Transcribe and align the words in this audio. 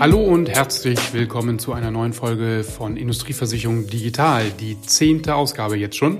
Hallo 0.00 0.20
und 0.20 0.48
herzlich 0.48 1.12
willkommen 1.12 1.58
zu 1.58 1.72
einer 1.72 1.90
neuen 1.90 2.12
Folge 2.12 2.62
von 2.62 2.96
Industrieversicherung 2.96 3.88
Digital, 3.88 4.44
die 4.60 4.80
zehnte 4.80 5.34
Ausgabe 5.34 5.76
jetzt 5.76 5.96
schon. 5.96 6.18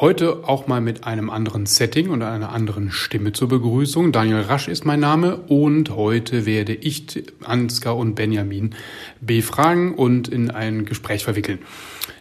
Heute 0.00 0.48
auch 0.48 0.66
mal 0.66 0.80
mit 0.80 1.04
einem 1.04 1.30
anderen 1.30 1.66
Setting 1.66 2.10
und 2.10 2.20
einer 2.20 2.50
anderen 2.50 2.90
Stimme 2.90 3.32
zur 3.32 3.46
Begrüßung. 3.46 4.10
Daniel 4.10 4.40
Rasch 4.40 4.66
ist 4.66 4.84
mein 4.84 4.98
Name 4.98 5.36
und 5.36 5.90
heute 5.90 6.46
werde 6.46 6.74
ich 6.74 7.22
Ansgar 7.44 7.96
und 7.96 8.16
Benjamin 8.16 8.74
befragen 9.20 9.94
und 9.94 10.26
in 10.26 10.50
ein 10.50 10.84
Gespräch 10.84 11.22
verwickeln. 11.22 11.60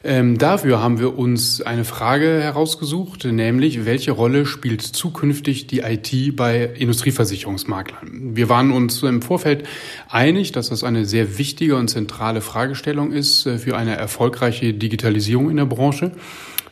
Ähm, 0.03 0.37
dafür 0.37 0.83
haben 0.83 0.99
wir 0.99 1.17
uns 1.17 1.61
eine 1.61 1.83
Frage 1.83 2.41
herausgesucht, 2.43 3.25
nämlich 3.25 3.85
welche 3.85 4.11
Rolle 4.11 4.45
spielt 4.45 4.83
zukünftig 4.83 5.65
die 5.65 5.79
IT 5.79 6.35
bei 6.35 6.65
Industrieversicherungsmaklern? 6.65 8.35
Wir 8.35 8.49
waren 8.49 8.71
uns 8.71 9.01
im 9.01 9.23
Vorfeld 9.23 9.65
einig, 10.09 10.51
dass 10.51 10.69
das 10.69 10.83
eine 10.83 11.05
sehr 11.05 11.39
wichtige 11.39 11.75
und 11.77 11.87
zentrale 11.87 12.41
Fragestellung 12.41 13.11
ist 13.11 13.47
äh, 13.47 13.57
für 13.57 13.75
eine 13.75 13.95
erfolgreiche 13.95 14.75
Digitalisierung 14.75 15.49
in 15.49 15.57
der 15.57 15.65
Branche. 15.65 16.11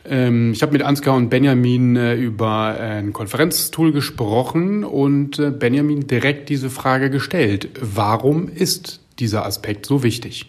Ähm, 0.08 0.52
ich 0.52 0.62
habe 0.62 0.72
mit 0.72 0.82
Ansgar 0.82 1.14
und 1.14 1.28
Benjamin 1.28 1.96
äh, 1.96 2.14
über 2.14 2.76
ein 2.80 3.12
Konferenztool 3.12 3.92
gesprochen 3.92 4.84
und 4.84 5.38
äh, 5.38 5.50
Benjamin 5.50 6.06
direkt 6.06 6.48
diese 6.48 6.70
Frage 6.70 7.10
gestellt. 7.10 7.68
Warum 7.80 8.48
ist 8.48 9.00
dieser 9.18 9.46
Aspekt 9.46 9.86
so 9.86 10.02
wichtig? 10.02 10.46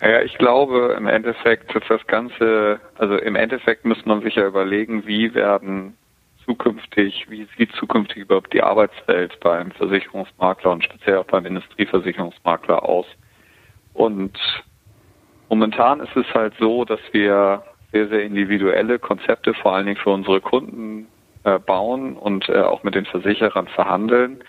Ja, 0.00 0.20
ich 0.20 0.36
glaube, 0.36 0.94
im 0.98 1.06
Endeffekt 1.06 1.74
ist 1.76 1.88
das 1.88 2.04
Ganze, 2.08 2.80
also 2.96 3.16
im 3.16 3.36
Endeffekt 3.36 3.84
muss 3.84 4.04
man 4.04 4.20
sich 4.22 4.34
ja 4.34 4.46
überlegen, 4.46 5.06
wie 5.06 5.32
werden 5.34 5.96
zukünftig, 6.44 7.26
wie 7.28 7.46
sieht 7.56 7.72
zukünftig 7.76 8.18
überhaupt 8.18 8.52
die 8.52 8.62
Arbeitswelt 8.62 9.38
beim 9.38 9.70
Versicherungsmakler 9.70 10.72
und 10.72 10.84
speziell 10.84 11.18
auch 11.18 11.26
beim 11.26 11.46
Industrieversicherungsmakler 11.46 12.82
aus. 12.82 13.06
Und 13.94 14.36
Momentan 15.52 16.00
ist 16.00 16.16
es 16.16 16.24
halt 16.32 16.54
so, 16.58 16.86
dass 16.86 16.98
wir 17.12 17.62
sehr, 17.92 18.08
sehr 18.08 18.22
individuelle 18.22 18.98
Konzepte 18.98 19.52
vor 19.52 19.74
allen 19.74 19.84
Dingen 19.84 19.98
für 19.98 20.08
unsere 20.08 20.40
Kunden 20.40 21.08
äh, 21.44 21.58
bauen 21.58 22.16
und 22.16 22.48
äh, 22.48 22.62
auch 22.62 22.84
mit 22.84 22.94
den 22.94 23.04
Versicherern 23.04 23.68
verhandeln, 23.68 24.42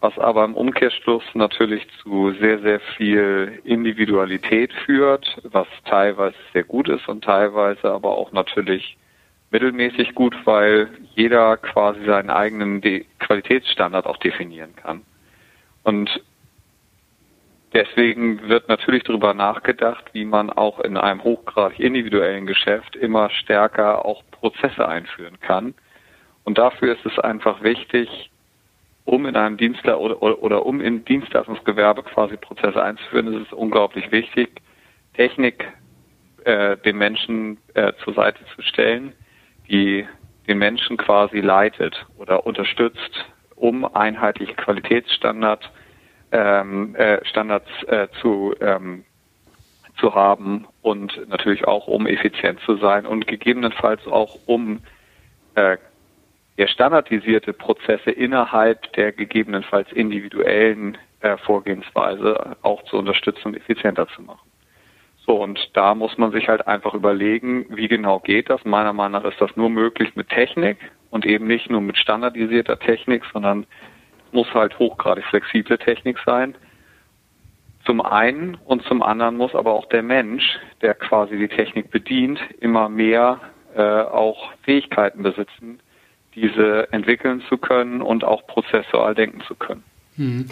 was 0.00 0.18
aber 0.18 0.46
im 0.46 0.54
Umkehrschluss 0.54 1.24
natürlich 1.34 1.86
zu 2.02 2.32
sehr, 2.40 2.58
sehr 2.60 2.80
viel 2.96 3.60
Individualität 3.64 4.72
führt, 4.72 5.42
was 5.42 5.66
teilweise 5.84 6.38
sehr 6.54 6.64
gut 6.64 6.88
ist 6.88 7.06
und 7.06 7.22
teilweise 7.22 7.90
aber 7.90 8.16
auch 8.16 8.32
natürlich 8.32 8.96
mittelmäßig 9.50 10.14
gut, 10.14 10.34
weil 10.46 10.88
jeder 11.16 11.58
quasi 11.58 12.02
seinen 12.06 12.30
eigenen 12.30 12.80
Qualitätsstandard 13.18 14.06
auch 14.06 14.16
definieren 14.16 14.74
kann. 14.74 15.02
Und 15.82 16.22
Deswegen 17.72 18.48
wird 18.48 18.68
natürlich 18.68 19.04
darüber 19.04 19.32
nachgedacht, 19.32 20.04
wie 20.12 20.24
man 20.24 20.50
auch 20.50 20.80
in 20.80 20.96
einem 20.96 21.22
hochgradig 21.22 21.78
individuellen 21.78 22.46
Geschäft 22.46 22.96
immer 22.96 23.30
stärker 23.30 24.04
auch 24.04 24.24
Prozesse 24.32 24.88
einführen 24.88 25.38
kann. 25.40 25.74
Und 26.42 26.58
dafür 26.58 26.94
ist 26.94 27.06
es 27.06 27.18
einfach 27.20 27.62
wichtig, 27.62 28.30
um 29.04 29.26
in 29.26 29.36
einem 29.36 29.56
Dienstler 29.56 30.00
oder, 30.00 30.20
oder, 30.20 30.42
oder 30.42 30.66
um 30.66 30.80
im 30.80 31.04
Dienstleistungsgewerbe 31.04 32.02
quasi 32.02 32.36
Prozesse 32.36 32.82
einzuführen, 32.82 33.32
ist 33.34 33.46
es 33.46 33.52
unglaublich 33.52 34.10
wichtig, 34.10 34.60
Technik 35.14 35.66
äh, 36.44 36.76
den 36.78 36.96
Menschen 36.96 37.58
äh, 37.74 37.92
zur 38.04 38.14
Seite 38.14 38.40
zu 38.56 38.62
stellen, 38.62 39.12
die 39.68 40.06
den 40.48 40.58
Menschen 40.58 40.96
quasi 40.96 41.40
leitet 41.40 42.06
oder 42.18 42.46
unterstützt, 42.46 43.26
um 43.54 43.84
einheitliche 43.84 44.54
Qualitätsstandards 44.54 45.68
ähm, 46.32 46.94
äh, 46.94 47.24
Standards 47.26 47.70
äh, 47.86 48.08
zu 48.20 48.54
ähm, 48.60 49.04
zu 50.00 50.14
haben 50.14 50.66
und 50.82 51.28
natürlich 51.28 51.66
auch 51.66 51.86
um 51.86 52.06
effizient 52.06 52.58
zu 52.60 52.76
sein 52.76 53.06
und 53.06 53.26
gegebenenfalls 53.26 54.06
auch 54.06 54.38
um 54.46 54.80
äh, 55.54 55.76
ja, 56.56 56.68
standardisierte 56.68 57.52
Prozesse 57.52 58.10
innerhalb 58.10 58.92
der 58.94 59.12
gegebenenfalls 59.12 59.92
individuellen 59.92 60.98
äh, 61.20 61.36
Vorgehensweise 61.38 62.56
auch 62.62 62.82
zu 62.84 62.96
unterstützen 62.96 63.48
und 63.48 63.56
effizienter 63.56 64.08
zu 64.08 64.22
machen. 64.22 64.50
So, 65.26 65.42
und 65.42 65.70
da 65.74 65.94
muss 65.94 66.16
man 66.18 66.32
sich 66.32 66.48
halt 66.48 66.66
einfach 66.66 66.94
überlegen, 66.94 67.66
wie 67.68 67.88
genau 67.88 68.20
geht 68.20 68.50
das. 68.50 68.64
Meiner 68.64 68.92
Meinung 68.92 69.22
nach 69.22 69.30
ist 69.30 69.40
das 69.40 69.54
nur 69.54 69.70
möglich 69.70 70.16
mit 70.16 70.28
Technik 70.28 70.78
und 71.10 71.26
eben 71.26 71.46
nicht 71.46 71.70
nur 71.70 71.80
mit 71.80 71.98
standardisierter 71.98 72.78
Technik, 72.78 73.22
sondern 73.32 73.66
muss 74.32 74.52
halt 74.54 74.78
hochgradig 74.78 75.24
flexible 75.24 75.78
Technik 75.78 76.18
sein. 76.24 76.54
Zum 77.84 78.00
einen 78.00 78.56
und 78.66 78.82
zum 78.84 79.02
anderen 79.02 79.36
muss 79.36 79.54
aber 79.54 79.72
auch 79.72 79.86
der 79.86 80.02
Mensch, 80.02 80.58
der 80.82 80.94
quasi 80.94 81.36
die 81.36 81.48
Technik 81.48 81.90
bedient, 81.90 82.38
immer 82.60 82.88
mehr 82.88 83.40
äh, 83.74 83.82
auch 83.82 84.52
Fähigkeiten 84.62 85.22
besitzen, 85.22 85.80
diese 86.34 86.92
entwickeln 86.92 87.42
zu 87.48 87.58
können 87.58 88.02
und 88.02 88.22
auch 88.24 88.46
prozessual 88.46 89.14
denken 89.14 89.40
zu 89.42 89.54
können. 89.54 89.82
Hm. 90.20 90.44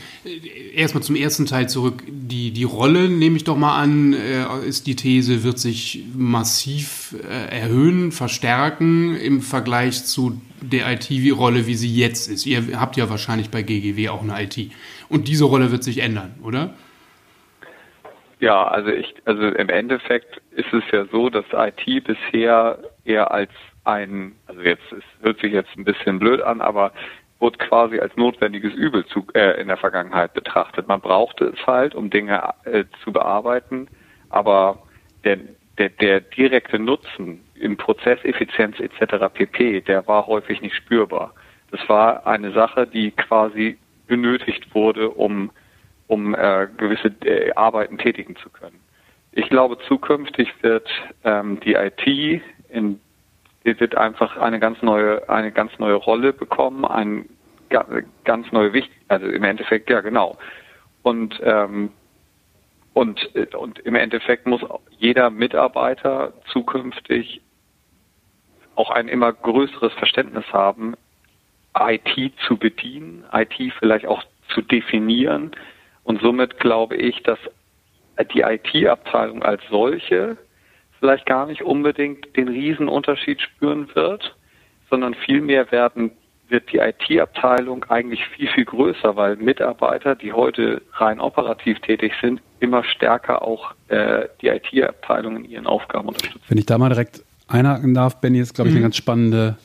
Erstmal 0.75 1.03
zum 1.03 1.15
ersten 1.15 1.45
Teil 1.45 1.69
zurück. 1.69 2.03
Die, 2.07 2.53
die 2.53 2.65
Rolle, 2.65 3.11
nehme 3.11 3.37
ich 3.37 3.45
doch 3.45 3.59
mal 3.59 3.79
an, 3.79 4.15
äh, 4.15 4.67
ist 4.67 4.87
die 4.87 4.97
These, 4.97 5.45
wird 5.45 5.59
sich 5.59 6.05
massiv 6.17 7.15
äh, 7.23 7.55
erhöhen, 7.55 8.11
verstärken 8.11 9.15
im 9.15 9.43
Vergleich 9.43 10.07
zu 10.07 10.41
der 10.63 10.91
IT-Rolle, 10.91 11.67
wie 11.67 11.75
sie 11.75 11.95
jetzt 11.95 12.29
ist. 12.29 12.47
Ihr 12.47 12.81
habt 12.81 12.97
ja 12.97 13.11
wahrscheinlich 13.11 13.51
bei 13.51 13.61
GGW 13.61 14.09
auch 14.09 14.23
eine 14.23 14.43
IT. 14.43 14.73
Und 15.11 15.29
diese 15.29 15.45
Rolle 15.45 15.71
wird 15.71 15.85
sich 15.85 15.99
ändern, 15.99 16.37
oder? 16.43 16.73
Ja, 18.41 18.69
also 18.69 18.89
ich, 18.89 19.17
also 19.27 19.49
im 19.49 19.69
Endeffekt 19.69 20.41
ist 20.53 20.73
es 20.73 20.85
ja 20.93 21.05
so, 21.13 21.29
dass 21.29 21.45
IT 21.53 22.05
bisher 22.05 22.79
eher 23.05 23.33
als 23.33 23.51
ein, 23.85 24.33
also 24.47 24.63
jetzt 24.63 24.85
es 24.93 25.05
hört 25.21 25.41
sich 25.41 25.53
jetzt 25.53 25.77
ein 25.77 25.85
bisschen 25.85 26.19
blöd 26.19 26.41
an, 26.41 26.63
aber 26.63 26.93
wurde 27.41 27.59
quasi 27.59 27.99
als 27.99 28.17
notwendiges 28.17 28.75
Übel 28.75 29.07
zu, 29.07 29.27
äh, 29.35 29.61
in 29.61 29.69
der 29.69 29.77
Vergangenheit 29.77 30.35
betrachtet. 30.35 30.89
Man 30.89 31.01
brauchte 31.01 31.47
es 31.47 31.67
halt, 31.67 31.95
um 31.95 32.11
Dinge 32.11 32.55
äh, 32.65 32.85
zu 33.05 33.13
bearbeiten, 33.13 33.89
aber 34.31 34.83
der, 35.25 35.39
der, 35.79 35.91
der 35.91 36.21
direkte 36.21 36.79
Nutzen 36.79 37.45
im 37.55 37.77
Prozesseffizienz 37.77 38.81
etc. 38.81 39.33
pp., 39.33 39.81
der 39.83 40.07
war 40.07 40.27
häufig 40.27 40.61
nicht 40.61 40.75
spürbar. 40.75 41.33
Das 41.71 41.81
war 41.89 42.27
eine 42.27 42.53
Sache, 42.53 42.87
die 42.87 43.11
quasi 43.13 43.79
benötigt 44.07 44.75
wurde, 44.75 45.11
um, 45.11 45.51
um 46.07 46.35
äh, 46.35 46.67
gewisse 46.77 47.09
äh, 47.25 47.53
Arbeiten 47.55 47.99
tätigen 47.99 48.37
zu 48.37 48.49
können. 48.51 48.81
Ich 49.33 49.49
glaube, 49.49 49.79
zukünftig 49.87 50.53
wird 50.63 50.89
ähm, 51.23 51.61
die 51.61 51.75
IT 51.75 52.43
in 52.71 53.01
wird 53.65 53.97
einfach 53.97 54.37
eine 54.37 54.61
ganz 54.61 54.81
neue, 54.83 55.29
eine 55.29 55.53
ganz 55.53 55.79
neue 55.79 55.95
Rolle 55.95 56.33
bekommen, 56.33 56.85
ein 56.85 57.29
ganz 58.25 58.51
neue 58.53 58.73
Wicht, 58.73 58.91
also 59.09 59.27
im 59.27 59.45
Endeffekt, 59.45 59.91
ja 59.91 60.01
genau. 60.01 60.39
Und 61.03 61.39
ähm, 61.43 61.91
und, 62.99 63.55
und 63.55 63.79
im 63.79 63.95
Endeffekt 63.95 64.47
muss 64.47 64.61
jeder 64.99 65.31
Mitarbeiter 65.31 66.33
zukünftig 66.51 67.41
auch 68.75 68.91
ein 68.91 69.07
immer 69.07 69.33
größeres 69.33 69.93
Verständnis 69.93 70.45
haben, 70.53 70.97
IT 71.79 72.33
zu 72.47 72.57
bedienen, 72.57 73.25
IT 73.33 73.55
vielleicht 73.79 74.07
auch 74.07 74.25
zu 74.53 74.63
definieren. 74.63 75.53
Und 76.03 76.21
somit 76.23 76.59
glaube 76.59 76.97
ich, 76.97 77.23
dass 77.23 77.39
die 78.35 78.41
IT-Abteilung 78.41 79.45
als 79.45 79.63
solche 79.71 80.37
vielleicht 80.99 81.27
gar 81.27 81.47
nicht 81.47 81.63
unbedingt 81.63 82.37
den 82.37 82.49
Riesenunterschied 82.49 83.41
spüren 83.41 83.89
wird, 83.95 84.37
sondern 84.91 85.15
vielmehr 85.15 85.71
werden 85.71 86.13
wird 86.49 86.73
die 86.73 86.79
IT-Abteilung 86.79 87.85
eigentlich 87.91 88.25
viel, 88.25 88.49
viel 88.49 88.65
größer, 88.65 89.17
weil 89.17 89.37
Mitarbeiter, 89.37 90.15
die 90.15 90.33
heute 90.33 90.81
rein 90.95 91.21
operativ 91.21 91.79
tätig 91.81 92.13
sind, 92.23 92.41
immer 92.61 92.85
stärker 92.85 93.43
auch 93.43 93.75
äh, 93.89 94.29
die 94.41 94.49
IT-Abteilung 94.49 95.37
in 95.37 95.45
ihren 95.45 95.67
Aufgaben 95.67 96.09
unterstützen. 96.09 96.41
Wenn 96.49 96.59
ich 96.59 96.67
da 96.67 96.79
mal 96.79 96.89
direkt 96.89 97.23
einhaken 97.49 97.95
darf, 97.95 98.21
Benny, 98.21 98.41
ist, 98.41 98.55
glaube 98.55 98.69
ich, 98.69 98.75
eine 98.75 98.81
mhm. 98.81 98.85
ganz 98.85 98.97
spannende 98.97 99.59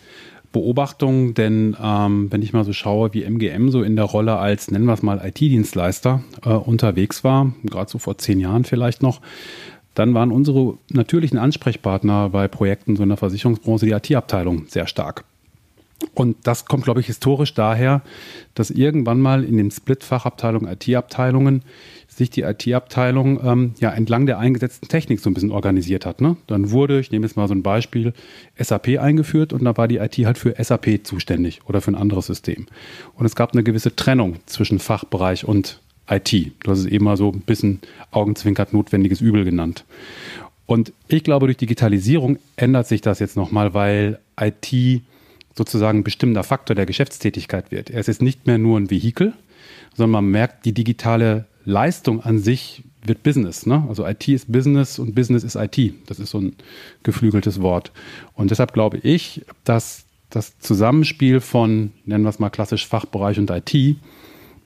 Beobachtung, 0.51 1.33
denn 1.33 1.75
ähm, 1.81 2.31
wenn 2.31 2.41
ich 2.41 2.53
mal 2.53 2.63
so 2.63 2.73
schaue, 2.73 3.13
wie 3.13 3.23
MGM 3.23 3.69
so 3.69 3.81
in 3.81 3.95
der 3.95 4.05
Rolle 4.05 4.37
als, 4.37 4.69
nennen 4.69 4.85
wir 4.85 4.93
es 4.93 5.01
mal, 5.01 5.19
IT-Dienstleister 5.23 6.23
äh, 6.45 6.49
unterwegs 6.49 7.23
war, 7.23 7.53
gerade 7.63 7.89
so 7.89 7.97
vor 7.97 8.17
zehn 8.17 8.39
Jahren 8.39 8.63
vielleicht 8.63 9.01
noch, 9.01 9.19
dann 9.95 10.13
waren 10.13 10.31
unsere 10.31 10.77
natürlichen 10.89 11.37
Ansprechpartner 11.37 12.29
bei 12.29 12.47
Projekten 12.47 12.95
so 12.95 13.03
in 13.03 13.09
der 13.09 13.17
Versicherungsbranche 13.17 13.85
die 13.85 13.91
IT-Abteilung 13.91 14.65
sehr 14.67 14.87
stark. 14.87 15.25
Und 16.13 16.35
das 16.43 16.65
kommt, 16.65 16.83
glaube 16.83 16.99
ich, 16.99 17.07
historisch 17.07 17.53
daher, 17.53 18.01
dass 18.55 18.69
irgendwann 18.69 19.21
mal 19.21 19.43
in 19.43 19.57
den 19.57 19.71
Split-Fachabteilungen, 19.71 20.71
IT-Abteilungen, 20.71 21.63
sich 22.07 22.29
die 22.29 22.41
IT-Abteilung 22.41 23.39
ähm, 23.43 23.73
ja 23.79 23.91
entlang 23.91 24.25
der 24.25 24.37
eingesetzten 24.37 24.87
Technik 24.87 25.19
so 25.19 25.29
ein 25.29 25.33
bisschen 25.33 25.51
organisiert 25.51 26.05
hat. 26.05 26.21
Ne? 26.21 26.37
Dann 26.47 26.71
wurde, 26.71 26.99
ich 26.99 27.11
nehme 27.11 27.25
jetzt 27.25 27.35
mal 27.35 27.47
so 27.47 27.55
ein 27.55 27.63
Beispiel, 27.63 28.13
SAP 28.57 28.99
eingeführt 28.99 29.53
und 29.53 29.63
da 29.63 29.75
war 29.77 29.87
die 29.87 29.97
IT 29.97 30.17
halt 30.19 30.37
für 30.37 30.53
SAP 30.61 30.99
zuständig 31.03 31.61
oder 31.65 31.81
für 31.81 31.91
ein 31.91 31.95
anderes 31.95 32.27
System. 32.27 32.67
Und 33.15 33.25
es 33.25 33.35
gab 33.35 33.53
eine 33.53 33.63
gewisse 33.63 33.95
Trennung 33.95 34.37
zwischen 34.45 34.77
Fachbereich 34.77 35.45
und 35.45 35.79
IT. 36.09 36.51
Du 36.63 36.71
hast 36.71 36.79
es 36.79 36.85
eben 36.85 37.05
mal 37.05 37.17
so 37.17 37.31
ein 37.31 37.41
bisschen 37.41 37.79
augenzwinkert 38.11 38.73
notwendiges 38.73 39.21
Übel 39.21 39.43
genannt. 39.45 39.85
Und 40.65 40.93
ich 41.07 41.23
glaube, 41.23 41.47
durch 41.47 41.57
Digitalisierung 41.57 42.37
ändert 42.55 42.87
sich 42.87 43.01
das 43.01 43.19
jetzt 43.19 43.35
nochmal, 43.35 43.73
weil 43.73 44.19
IT 44.39 45.01
sozusagen 45.55 45.99
ein 45.99 46.03
bestimmender 46.03 46.43
Faktor 46.43 46.75
der 46.75 46.85
Geschäftstätigkeit 46.85 47.71
wird. 47.71 47.89
Er 47.89 48.07
ist 48.07 48.21
nicht 48.21 48.47
mehr 48.47 48.57
nur 48.57 48.79
ein 48.79 48.89
Vehikel, 48.89 49.33
sondern 49.93 50.23
man 50.23 50.31
merkt, 50.31 50.65
die 50.65 50.73
digitale 50.73 51.45
Leistung 51.65 52.21
an 52.21 52.39
sich 52.39 52.83
wird 53.05 53.23
Business. 53.23 53.65
Ne? 53.65 53.85
Also 53.87 54.07
IT 54.07 54.27
ist 54.27 54.51
Business 54.51 54.99
und 54.99 55.13
Business 55.13 55.43
ist 55.43 55.55
IT. 55.55 55.93
Das 56.07 56.19
ist 56.19 56.31
so 56.31 56.39
ein 56.39 56.55
geflügeltes 57.03 57.61
Wort. 57.61 57.91
Und 58.33 58.51
deshalb 58.51 58.73
glaube 58.73 58.97
ich, 58.97 59.45
dass 59.63 60.05
das 60.29 60.57
Zusammenspiel 60.59 61.41
von, 61.41 61.91
nennen 62.05 62.23
wir 62.23 62.29
es 62.29 62.39
mal 62.39 62.49
klassisch 62.49 62.87
Fachbereich 62.87 63.37
und 63.37 63.51
IT, 63.51 63.97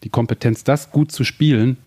die 0.03 0.09
Kompetenz, 0.09 0.63
das 0.63 0.91
gut 0.91 1.11
zu 1.11 1.23
spielen, 1.23 1.77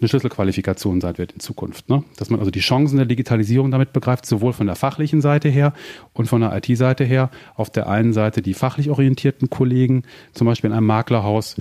eine 0.00 0.08
Schlüsselqualifikation 0.08 1.00
sein 1.00 1.18
wird 1.18 1.32
in 1.32 1.40
Zukunft. 1.40 1.88
Ne? 1.88 2.02
Dass 2.16 2.30
man 2.30 2.40
also 2.40 2.50
die 2.50 2.60
Chancen 2.60 2.96
der 2.96 3.06
Digitalisierung 3.06 3.70
damit 3.70 3.92
begreift, 3.92 4.26
sowohl 4.26 4.52
von 4.52 4.66
der 4.66 4.76
fachlichen 4.76 5.20
Seite 5.20 5.48
her 5.48 5.72
und 6.12 6.26
von 6.26 6.40
der 6.40 6.56
IT-Seite 6.56 7.04
her. 7.04 7.30
Auf 7.54 7.70
der 7.70 7.88
einen 7.88 8.12
Seite 8.12 8.42
die 8.42 8.54
fachlich 8.54 8.90
orientierten 8.90 9.50
Kollegen, 9.50 10.02
zum 10.32 10.46
Beispiel 10.46 10.70
in 10.70 10.76
einem 10.76 10.86
Maklerhaus, 10.86 11.56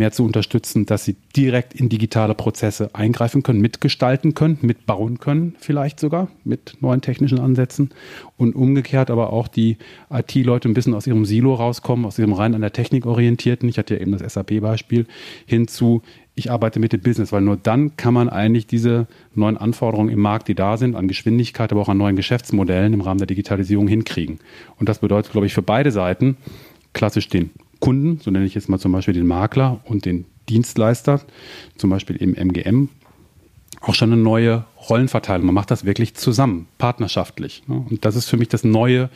mehr 0.00 0.12
zu 0.12 0.24
unterstützen, 0.24 0.86
dass 0.86 1.04
sie 1.04 1.16
direkt 1.36 1.74
in 1.74 1.88
digitale 1.88 2.34
Prozesse 2.34 2.90
eingreifen 2.94 3.42
können, 3.42 3.60
mitgestalten 3.60 4.34
können, 4.34 4.58
mitbauen 4.62 5.18
können, 5.18 5.56
vielleicht 5.58 6.00
sogar 6.00 6.28
mit 6.42 6.78
neuen 6.80 7.02
technischen 7.02 7.38
Ansätzen 7.38 7.90
und 8.36 8.54
umgekehrt 8.54 9.10
aber 9.10 9.32
auch 9.32 9.46
die 9.46 9.76
IT-Leute 10.10 10.68
ein 10.68 10.74
bisschen 10.74 10.94
aus 10.94 11.06
ihrem 11.06 11.26
Silo 11.26 11.54
rauskommen, 11.54 12.06
aus 12.06 12.18
ihrem 12.18 12.32
rein 12.32 12.54
an 12.54 12.62
der 12.62 12.72
Technik 12.72 13.04
orientierten, 13.04 13.68
ich 13.68 13.78
hatte 13.78 13.94
ja 13.94 14.00
eben 14.00 14.16
das 14.16 14.32
SAP-Beispiel, 14.32 15.06
hinzu, 15.44 16.02
ich 16.34 16.50
arbeite 16.50 16.80
mit 16.80 16.92
dem 16.92 17.00
Business, 17.00 17.32
weil 17.32 17.42
nur 17.42 17.56
dann 17.56 17.96
kann 17.96 18.14
man 18.14 18.28
eigentlich 18.28 18.66
diese 18.66 19.06
neuen 19.34 19.56
Anforderungen 19.56 20.10
im 20.10 20.20
Markt, 20.20 20.48
die 20.48 20.54
da 20.54 20.76
sind, 20.76 20.96
an 20.96 21.08
Geschwindigkeit, 21.08 21.72
aber 21.72 21.82
auch 21.82 21.88
an 21.88 21.98
neuen 21.98 22.16
Geschäftsmodellen 22.16 22.92
im 22.92 23.00
Rahmen 23.00 23.18
der 23.18 23.26
Digitalisierung 23.26 23.88
hinkriegen. 23.88 24.38
Und 24.78 24.88
das 24.88 25.00
bedeutet, 25.00 25.32
glaube 25.32 25.46
ich, 25.46 25.54
für 25.54 25.62
beide 25.62 25.90
Seiten 25.92 26.36
klassisch 26.92 27.28
den 27.28 27.50
Kunden, 27.80 28.20
so 28.20 28.30
nenne 28.30 28.44
ich 28.44 28.54
jetzt 28.54 28.68
mal 28.68 28.78
zum 28.78 28.92
Beispiel 28.92 29.14
den 29.14 29.26
Makler 29.26 29.80
und 29.84 30.04
den 30.04 30.24
Dienstleister, 30.48 31.20
zum 31.76 31.90
Beispiel 31.90 32.16
im 32.16 32.34
MGM, 32.34 32.88
auch 33.80 33.94
schon 33.94 34.12
eine 34.12 34.20
neue 34.20 34.64
Rollenverteilung. 34.88 35.46
Man 35.46 35.54
macht 35.54 35.70
das 35.70 35.84
wirklich 35.84 36.14
zusammen, 36.14 36.66
partnerschaftlich. 36.78 37.62
Ne? 37.66 37.84
Und 37.88 38.04
das 38.04 38.16
ist 38.16 38.28
für 38.28 38.36
mich 38.36 38.48
das 38.48 38.64
Neue 38.64 39.08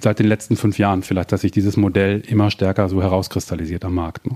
seit 0.00 0.18
den 0.18 0.26
letzten 0.26 0.56
fünf 0.56 0.78
Jahren 0.78 1.02
vielleicht, 1.02 1.30
dass 1.30 1.42
sich 1.42 1.52
dieses 1.52 1.76
Modell 1.76 2.22
immer 2.26 2.50
stärker 2.50 2.88
so 2.88 3.02
herauskristallisiert 3.02 3.84
am 3.84 3.94
Markt. 3.94 4.26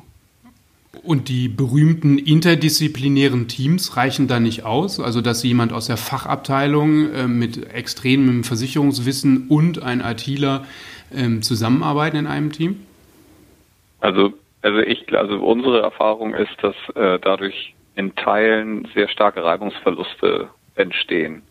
Und 1.03 1.29
die 1.31 1.49
berühmten 1.49 2.19
interdisziplinären 2.19 3.49
Teams 3.49 3.97
reichen 3.97 4.29
da 4.29 4.41
nicht 4.41 4.65
aus? 4.65 5.01
Also, 5.01 5.23
dass 5.23 5.43
jemand 5.43 5.73
aus 5.73 5.87
der 5.87 5.97
Fachabteilung 5.97 7.11
äh, 7.13 7.27
mit 7.27 7.73
extremem 7.73 8.45
Versicherungswissen 8.45 9.49
und 9.49 9.83
ein 9.83 10.01
ITler 10.01 10.67
äh, 11.11 11.41
zusammenarbeiten 11.41 12.19
in 12.19 12.27
einem 12.27 12.53
Team? 12.53 12.87
Also, 14.01 14.35
also 14.61 14.79
ich, 14.81 15.13
also 15.17 15.43
unsere 15.43 15.81
Erfahrung 15.81 16.35
ist, 16.35 16.57
dass 16.61 16.77
äh, 16.95 17.19
dadurch 17.21 17.75
in 17.95 18.15
Teilen 18.15 18.87
sehr 18.95 19.09
starke 19.09 19.43
Reibungsverluste 19.43 20.49
entstehen. 20.75 21.43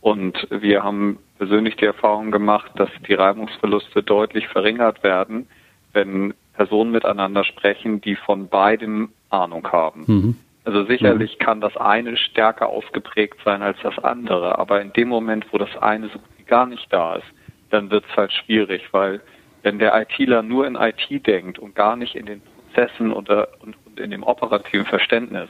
Und 0.00 0.46
wir 0.50 0.84
haben 0.84 1.18
persönlich 1.38 1.76
die 1.76 1.86
Erfahrung 1.86 2.30
gemacht, 2.30 2.70
dass 2.76 2.90
die 3.08 3.14
Reibungsverluste 3.14 4.02
deutlich 4.02 4.46
verringert 4.48 5.02
werden, 5.02 5.46
wenn 5.92 6.34
Personen 6.54 6.90
miteinander 6.90 7.44
sprechen, 7.44 8.00
die 8.00 8.16
von 8.16 8.48
beidem 8.48 9.10
Ahnung 9.30 9.70
haben. 9.70 10.04
Mhm. 10.06 10.36
Also 10.64 10.84
sicherlich 10.84 11.38
kann 11.38 11.60
das 11.60 11.76
eine 11.76 12.16
stärker 12.16 12.68
ausgeprägt 12.68 13.38
sein 13.44 13.60
als 13.60 13.76
das 13.82 13.98
andere, 13.98 14.58
aber 14.58 14.80
in 14.80 14.92
dem 14.94 15.08
Moment, 15.08 15.46
wo 15.52 15.58
das 15.58 15.76
eine 15.76 16.08
so 16.08 16.18
gut 16.18 16.28
wie 16.38 16.44
gar 16.44 16.66
nicht 16.66 16.90
da 16.90 17.16
ist, 17.16 17.26
dann 17.70 17.90
wird 17.90 18.04
es 18.08 18.16
halt 18.16 18.32
schwierig, 18.32 18.88
weil 18.92 19.20
wenn 19.62 19.78
der 19.78 19.94
ITler 20.00 20.42
nur 20.42 20.66
in 20.66 20.76
IT 20.76 21.26
denkt 21.26 21.58
und 21.58 21.74
gar 21.74 21.96
nicht 21.96 22.14
in 22.14 22.26
den 22.26 22.40
Prozessen 22.40 23.12
oder, 23.12 23.48
und, 23.60 23.76
und 23.84 24.00
in 24.00 24.10
dem 24.10 24.22
operativen 24.22 24.86
Verständnis, 24.86 25.48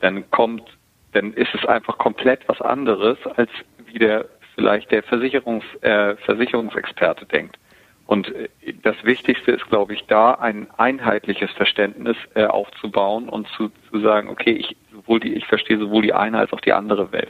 dann 0.00 0.30
kommt, 0.30 0.62
dann 1.12 1.32
ist 1.32 1.54
es 1.54 1.64
einfach 1.66 1.96
komplett 1.96 2.46
was 2.46 2.60
anderes, 2.60 3.16
als 3.36 3.50
wie 3.86 3.98
der 3.98 4.26
vielleicht 4.54 4.90
der 4.90 5.02
Versicherungs, 5.02 5.64
äh, 5.80 6.16
Versicherungsexperte 6.16 7.26
denkt. 7.26 7.56
Und 8.06 8.28
äh, 8.34 8.48
das 8.82 8.96
Wichtigste 9.02 9.52
ist, 9.52 9.66
glaube 9.68 9.94
ich, 9.94 10.04
da 10.06 10.32
ein 10.32 10.66
einheitliches 10.76 11.50
Verständnis 11.52 12.16
äh, 12.34 12.44
aufzubauen 12.44 13.28
und 13.28 13.46
zu, 13.56 13.70
zu 13.90 14.00
sagen, 14.00 14.28
okay, 14.28 14.52
ich, 14.52 14.76
sowohl 14.92 15.20
die, 15.20 15.34
ich 15.34 15.46
verstehe 15.46 15.78
sowohl 15.78 16.02
die 16.02 16.12
eine 16.12 16.38
als 16.38 16.52
auch 16.52 16.60
die 16.60 16.72
andere 16.72 17.12
Welt. 17.12 17.28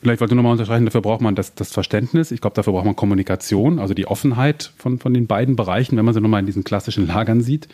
Vielleicht 0.00 0.20
wollte 0.20 0.34
ich 0.34 0.36
nochmal 0.36 0.52
unterstreichen, 0.52 0.84
dafür 0.84 1.00
braucht 1.00 1.20
man 1.20 1.34
das, 1.34 1.54
das 1.54 1.72
Verständnis. 1.72 2.32
Ich 2.32 2.40
glaube, 2.40 2.54
dafür 2.54 2.72
braucht 2.72 2.84
man 2.84 2.96
Kommunikation, 2.96 3.78
also 3.78 3.94
die 3.94 4.06
Offenheit 4.06 4.72
von, 4.76 4.98
von 4.98 5.14
den 5.14 5.26
beiden 5.26 5.56
Bereichen, 5.56 5.96
wenn 5.96 6.04
man 6.04 6.14
sie 6.14 6.20
nochmal 6.20 6.40
in 6.40 6.46
diesen 6.46 6.64
klassischen 6.64 7.06
Lagern 7.06 7.40
sieht. 7.40 7.68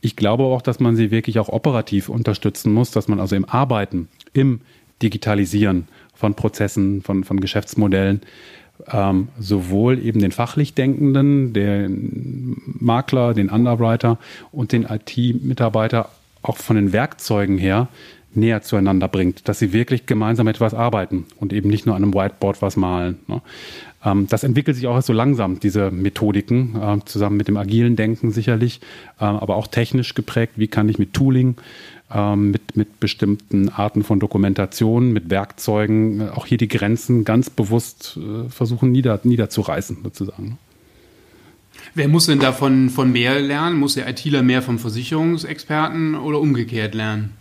Ich 0.00 0.16
glaube 0.16 0.44
auch, 0.44 0.62
dass 0.62 0.80
man 0.80 0.96
sie 0.96 1.10
wirklich 1.10 1.38
auch 1.38 1.48
operativ 1.48 2.08
unterstützen 2.08 2.72
muss, 2.72 2.90
dass 2.90 3.08
man 3.08 3.20
also 3.20 3.36
im 3.36 3.44
Arbeiten, 3.44 4.08
im 4.32 4.60
Digitalisieren 5.02 5.88
von 6.14 6.34
Prozessen, 6.34 7.02
von, 7.02 7.22
von 7.22 7.38
Geschäftsmodellen, 7.38 8.22
ähm, 8.90 9.28
sowohl 9.38 9.98
eben 9.98 10.20
den 10.20 10.32
fachlich 10.32 10.74
Denkenden, 10.74 11.52
den 11.52 12.60
Makler, 12.78 13.34
den 13.34 13.50
Underwriter 13.50 14.18
und 14.52 14.72
den 14.72 14.84
IT-Mitarbeiter 14.84 16.08
auch 16.42 16.56
von 16.56 16.76
den 16.76 16.92
Werkzeugen 16.92 17.58
her 17.58 17.88
näher 18.34 18.62
zueinander 18.62 19.08
bringt, 19.08 19.48
dass 19.48 19.58
sie 19.58 19.72
wirklich 19.72 20.06
gemeinsam 20.06 20.46
etwas 20.48 20.74
arbeiten 20.74 21.26
und 21.36 21.52
eben 21.52 21.70
nicht 21.70 21.86
nur 21.86 21.96
an 21.96 22.02
einem 22.02 22.14
Whiteboard 22.14 22.62
was 22.62 22.76
malen. 22.76 23.18
Ne? 23.26 23.40
Ähm, 24.04 24.26
das 24.28 24.44
entwickelt 24.44 24.76
sich 24.76 24.86
auch 24.86 24.94
erst 24.94 25.08
so 25.08 25.12
langsam, 25.12 25.60
diese 25.60 25.90
Methodiken, 25.90 26.76
äh, 26.80 26.98
zusammen 27.04 27.36
mit 27.36 27.48
dem 27.48 27.56
agilen 27.56 27.96
Denken 27.96 28.30
sicherlich, 28.30 28.80
äh, 29.18 29.24
aber 29.24 29.56
auch 29.56 29.66
technisch 29.66 30.14
geprägt. 30.14 30.54
Wie 30.56 30.68
kann 30.68 30.88
ich 30.88 30.98
mit 30.98 31.14
Tooling, 31.14 31.56
äh, 32.12 32.36
mit, 32.36 32.76
mit 32.76 33.00
bestimmten 33.00 33.68
Arten 33.68 34.02
von 34.02 34.20
Dokumentation, 34.20 35.12
mit 35.12 35.30
Werkzeugen 35.30 36.20
äh, 36.20 36.28
auch 36.30 36.46
hier 36.46 36.58
die 36.58 36.68
Grenzen 36.68 37.24
ganz 37.24 37.50
bewusst 37.50 38.18
äh, 38.18 38.48
versuchen 38.48 38.92
nieder, 38.92 39.20
niederzureißen, 39.22 39.98
sozusagen. 40.02 40.58
Wer 41.94 42.08
muss 42.08 42.26
denn 42.26 42.40
davon 42.40 42.90
von 42.90 43.12
mehr 43.12 43.40
lernen? 43.40 43.78
Muss 43.78 43.94
der 43.94 44.08
ITler 44.08 44.42
mehr 44.42 44.62
vom 44.62 44.78
Versicherungsexperten 44.78 46.14
oder 46.14 46.40
umgekehrt 46.40 46.94
lernen? 46.94 47.34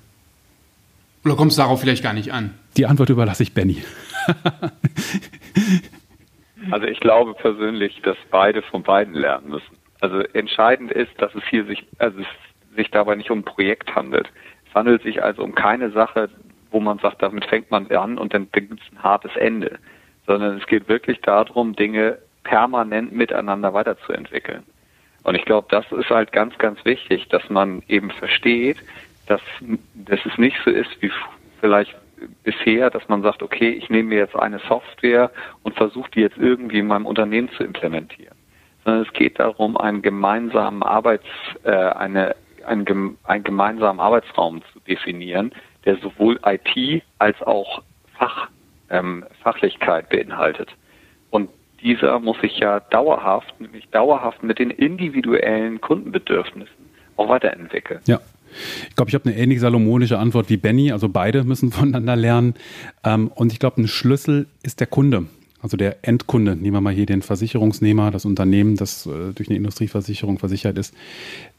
Oder 1.26 1.36
kommt 1.36 1.52
es 1.52 1.58
darauf 1.58 1.82
vielleicht 1.82 2.04
gar 2.04 2.14
nicht 2.14 2.32
an? 2.32 2.54
Die 2.78 2.86
Antwort 2.86 3.10
überlasse 3.10 3.44
ich 3.44 3.54
Benny. 3.54 3.84
also 6.72 6.88
ich 6.88 7.00
glaube 7.00 7.34
persönlich, 7.34 8.02
dass 8.04 8.18
beide 8.32 8.62
von 8.62 8.84
beiden 8.84 9.14
lernen 9.14 9.50
müssen. 9.50 9.78
Also 10.00 10.20
entscheidend 10.20 10.92
ist, 10.92 11.12
dass 11.18 11.34
es 11.36 11.44
hier 11.50 11.66
sich, 11.66 11.86
also 11.98 12.20
es 12.20 12.28
sich 12.76 12.92
dabei 12.92 13.16
nicht 13.16 13.32
um 13.32 13.40
ein 13.40 13.44
Projekt 13.44 13.96
handelt. 13.96 14.30
Es 14.68 14.76
handelt 14.76 15.04
sich 15.04 15.24
also 15.24 15.44
um 15.44 15.56
keine 15.56 15.92
Sache, 15.92 16.30
wo 16.72 16.80
man 16.80 17.00
sagt, 17.00 17.22
damit 17.22 17.46
fängt 17.46 17.72
man 17.72 17.90
an 17.92 18.18
und 18.18 18.34
dann 18.34 18.48
gibt 18.52 18.74
es 18.74 18.94
ein 18.94 19.04
hartes 19.04 19.36
Ende, 19.36 19.80
sondern 20.26 20.58
es 20.58 20.68
geht 20.68 20.88
wirklich 20.90 21.22
darum, 21.22 21.76
Dinge 21.76 22.18
permanent 22.44 23.14
miteinander 23.14 23.74
weiterzuentwickeln. 23.74 24.64
Und 25.24 25.36
ich 25.36 25.46
glaube, 25.46 25.68
das 25.70 25.86
ist 25.92 26.10
halt 26.10 26.32
ganz, 26.32 26.58
ganz 26.58 26.84
wichtig, 26.86 27.28
dass 27.30 27.50
man 27.50 27.84
eben 27.88 28.12
versteht, 28.12 28.78
dass, 29.28 29.42
dass 29.94 30.26
es 30.26 30.38
nicht 30.38 30.58
so 30.64 30.72
ist 30.72 30.90
wie 31.02 31.12
vielleicht 31.60 31.96
bisher, 32.44 32.90
dass 32.90 33.08
man 33.10 33.22
sagt, 33.22 33.44
okay, 33.44 33.70
ich 33.70 33.90
nehme 33.90 34.10
mir 34.10 34.20
jetzt 34.20 34.36
eine 34.36 34.60
Software 34.60 35.32
und 35.64 35.76
versuche 35.76 36.10
die 36.12 36.22
jetzt 36.22 36.38
irgendwie 36.38 36.80
in 36.80 36.88
meinem 36.88 37.06
Unternehmen 37.06 37.50
zu 37.50 37.64
implementieren. 37.64 38.36
Sondern 38.84 39.04
es 39.04 39.14
geht 39.14 39.38
darum, 39.38 39.78
einen 39.78 40.02
gemeinsamen 40.02 40.82
Arbeits, 40.82 41.28
äh, 41.64 41.72
eine, 41.72 42.36
einen, 42.68 43.18
einen 43.24 43.44
gemeinsamen 43.44 44.00
Arbeitsraum 44.00 44.62
zu 44.74 44.80
definieren, 44.82 45.52
der 45.86 45.98
sowohl 45.98 46.40
IT 46.46 47.04
als 47.20 47.42
auch 47.42 47.82
Fach, 48.18 48.50
ähm, 48.90 49.26
Fachlichkeit 49.42 50.10
beinhaltet. 50.10 50.70
Und 51.30 51.50
dieser 51.82 52.20
muss 52.20 52.40
sich 52.42 52.58
ja 52.60 52.80
dauerhaft, 52.80 53.60
nämlich 53.60 53.88
dauerhaft 53.90 54.44
mit 54.44 54.60
den 54.60 54.72
individuellen 54.72 55.80
Kundenbedürfnissen 55.82 56.88
auch 57.16 57.30
weiterentwickeln. 57.30 58.02
Ja. 58.06 58.20
Ich 58.90 58.96
glaube, 58.96 59.10
ich 59.10 59.16
habe 59.16 59.30
eine 59.30 59.38
ähnlich 59.38 59.60
salomonische 59.60 60.18
Antwort 60.18 60.50
wie 60.50 60.58
Benny. 60.58 60.92
Also 60.92 61.10
beide 61.10 61.44
müssen 61.44 61.72
voneinander 61.72 62.16
lernen. 62.16 62.56
Ähm, 63.04 63.30
und 63.36 63.52
ich 63.52 63.60
glaube, 63.60 63.82
ein 63.82 63.88
Schlüssel 63.88 64.48
ist 64.64 64.80
der 64.80 64.88
Kunde. 64.88 65.26
Also 65.68 65.76
der 65.76 65.98
Endkunde, 66.08 66.56
nehmen 66.56 66.78
wir 66.78 66.80
mal 66.80 66.94
hier 66.94 67.06
den 67.06 67.22
Versicherungsnehmer, 67.22 68.10
das 68.10 68.24
Unternehmen, 68.24 68.78
das 68.78 69.06
äh, 69.06 69.34
durch 69.36 69.50
eine 69.50 69.58
Industrieversicherung 69.58 70.40
versichert 70.40 70.78
ist. 70.78 70.94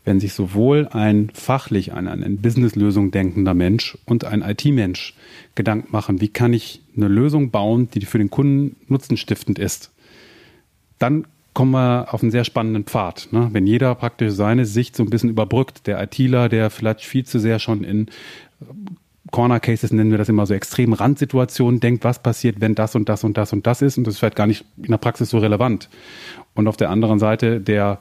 Wenn 0.07 0.19
sich 0.19 0.33
sowohl 0.33 0.89
ein 0.93 1.29
fachlich, 1.35 1.93
ein, 1.93 2.09
ein 2.09 2.39
Businesslösung 2.39 3.11
denkender 3.11 3.53
Mensch 3.53 3.99
und 4.07 4.25
ein 4.25 4.41
IT-Mensch 4.41 5.15
Gedanken 5.57 5.93
machen, 5.93 6.23
wie 6.23 6.29
kann 6.29 6.55
ich 6.55 6.81
eine 6.97 7.07
Lösung 7.07 7.51
bauen, 7.51 7.91
die 7.91 8.01
für 8.07 8.17
den 8.17 8.31
Kunden 8.31 8.77
nutzenstiftend 8.87 9.59
ist, 9.59 9.91
dann 10.99 11.27
kommen 11.53 11.73
wir 11.73 12.15
auf 12.15 12.23
einen 12.23 12.31
sehr 12.31 12.45
spannenden 12.45 12.85
Pfad. 12.85 13.29
Ne? 13.31 13.51
Wenn 13.53 13.67
jeder 13.67 13.95
praktisch 13.95 14.33
seine 14.33 14.65
Sicht 14.65 14.97
so 14.97 15.03
ein 15.03 15.11
bisschen 15.11 15.29
überbrückt, 15.29 15.87
der 15.87 16.03
ITler, 16.03 16.49
der 16.49 16.71
vielleicht 16.71 17.03
viel 17.03 17.27
zu 17.27 17.39
sehr 17.39 17.59
schon 17.59 17.85
in 17.85 18.07
Corner 19.31 19.61
Cases 19.61 19.93
nennen 19.93 20.11
wir 20.11 20.19
das 20.19 20.29
immer 20.29 20.47
so 20.47 20.55
extrem 20.55 20.93
Randsituationen 20.93 21.81
denkt, 21.81 22.05
was 22.05 22.23
passiert, 22.23 22.61
wenn 22.61 22.75
das 22.75 22.95
und 22.95 23.09
das 23.09 23.25
und 23.25 23.37
das 23.37 23.53
und 23.53 23.67
das 23.67 23.83
ist 23.83 23.99
und 23.99 24.07
das 24.07 24.15
ist 24.15 24.21
vielleicht 24.21 24.37
gar 24.37 24.47
nicht 24.47 24.65
in 24.77 24.91
der 24.91 24.99
Praxis 24.99 25.31
so 25.31 25.39
relevant. 25.39 25.89
Und 26.55 26.69
auf 26.69 26.77
der 26.77 26.91
anderen 26.91 27.19
Seite 27.19 27.61
der 27.61 27.99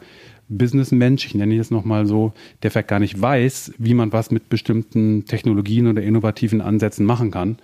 Businessmensch, 0.49 1.25
ich 1.25 1.35
nenne 1.35 1.53
ihn 1.53 1.57
jetzt 1.57 1.71
nochmal 1.71 2.05
so, 2.05 2.33
der 2.63 2.71
vielleicht 2.71 2.87
gar 2.87 2.99
nicht 2.99 3.21
weiß, 3.21 3.73
wie 3.77 3.93
man 3.93 4.13
was 4.13 4.31
mit 4.31 4.49
bestimmten 4.49 5.25
Technologien 5.25 5.87
oder 5.87 6.01
innovativen 6.01 6.61
Ansätzen 6.61 7.05
machen 7.05 7.31
kann. 7.31 7.57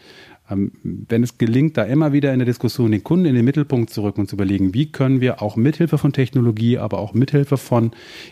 Ähm, 0.50 0.72
wenn 0.84 1.24
es 1.24 1.38
gelingt, 1.38 1.78
da 1.78 1.84
immer 1.84 2.12
wieder 2.12 2.34
in 2.34 2.40
der 2.40 2.46
Diskussion 2.46 2.92
den 2.92 3.04
Kunden 3.04 3.26
in 3.26 3.36
den 3.36 3.46
Mittelpunkt 3.46 3.90
zu 3.90 4.04
rücken 4.04 4.22
und 4.22 4.28
zu 4.28 4.36
überlegen, 4.36 4.74
wie 4.74 4.92
können 4.92 5.22
wir 5.22 5.42
auch 5.42 5.56
mithilfe 5.56 5.98
von 5.98 6.12
Technologie, 6.12 6.78
aber 6.78 7.00
auch 7.00 7.14
mithilfe 7.14 7.56
von 7.58 7.92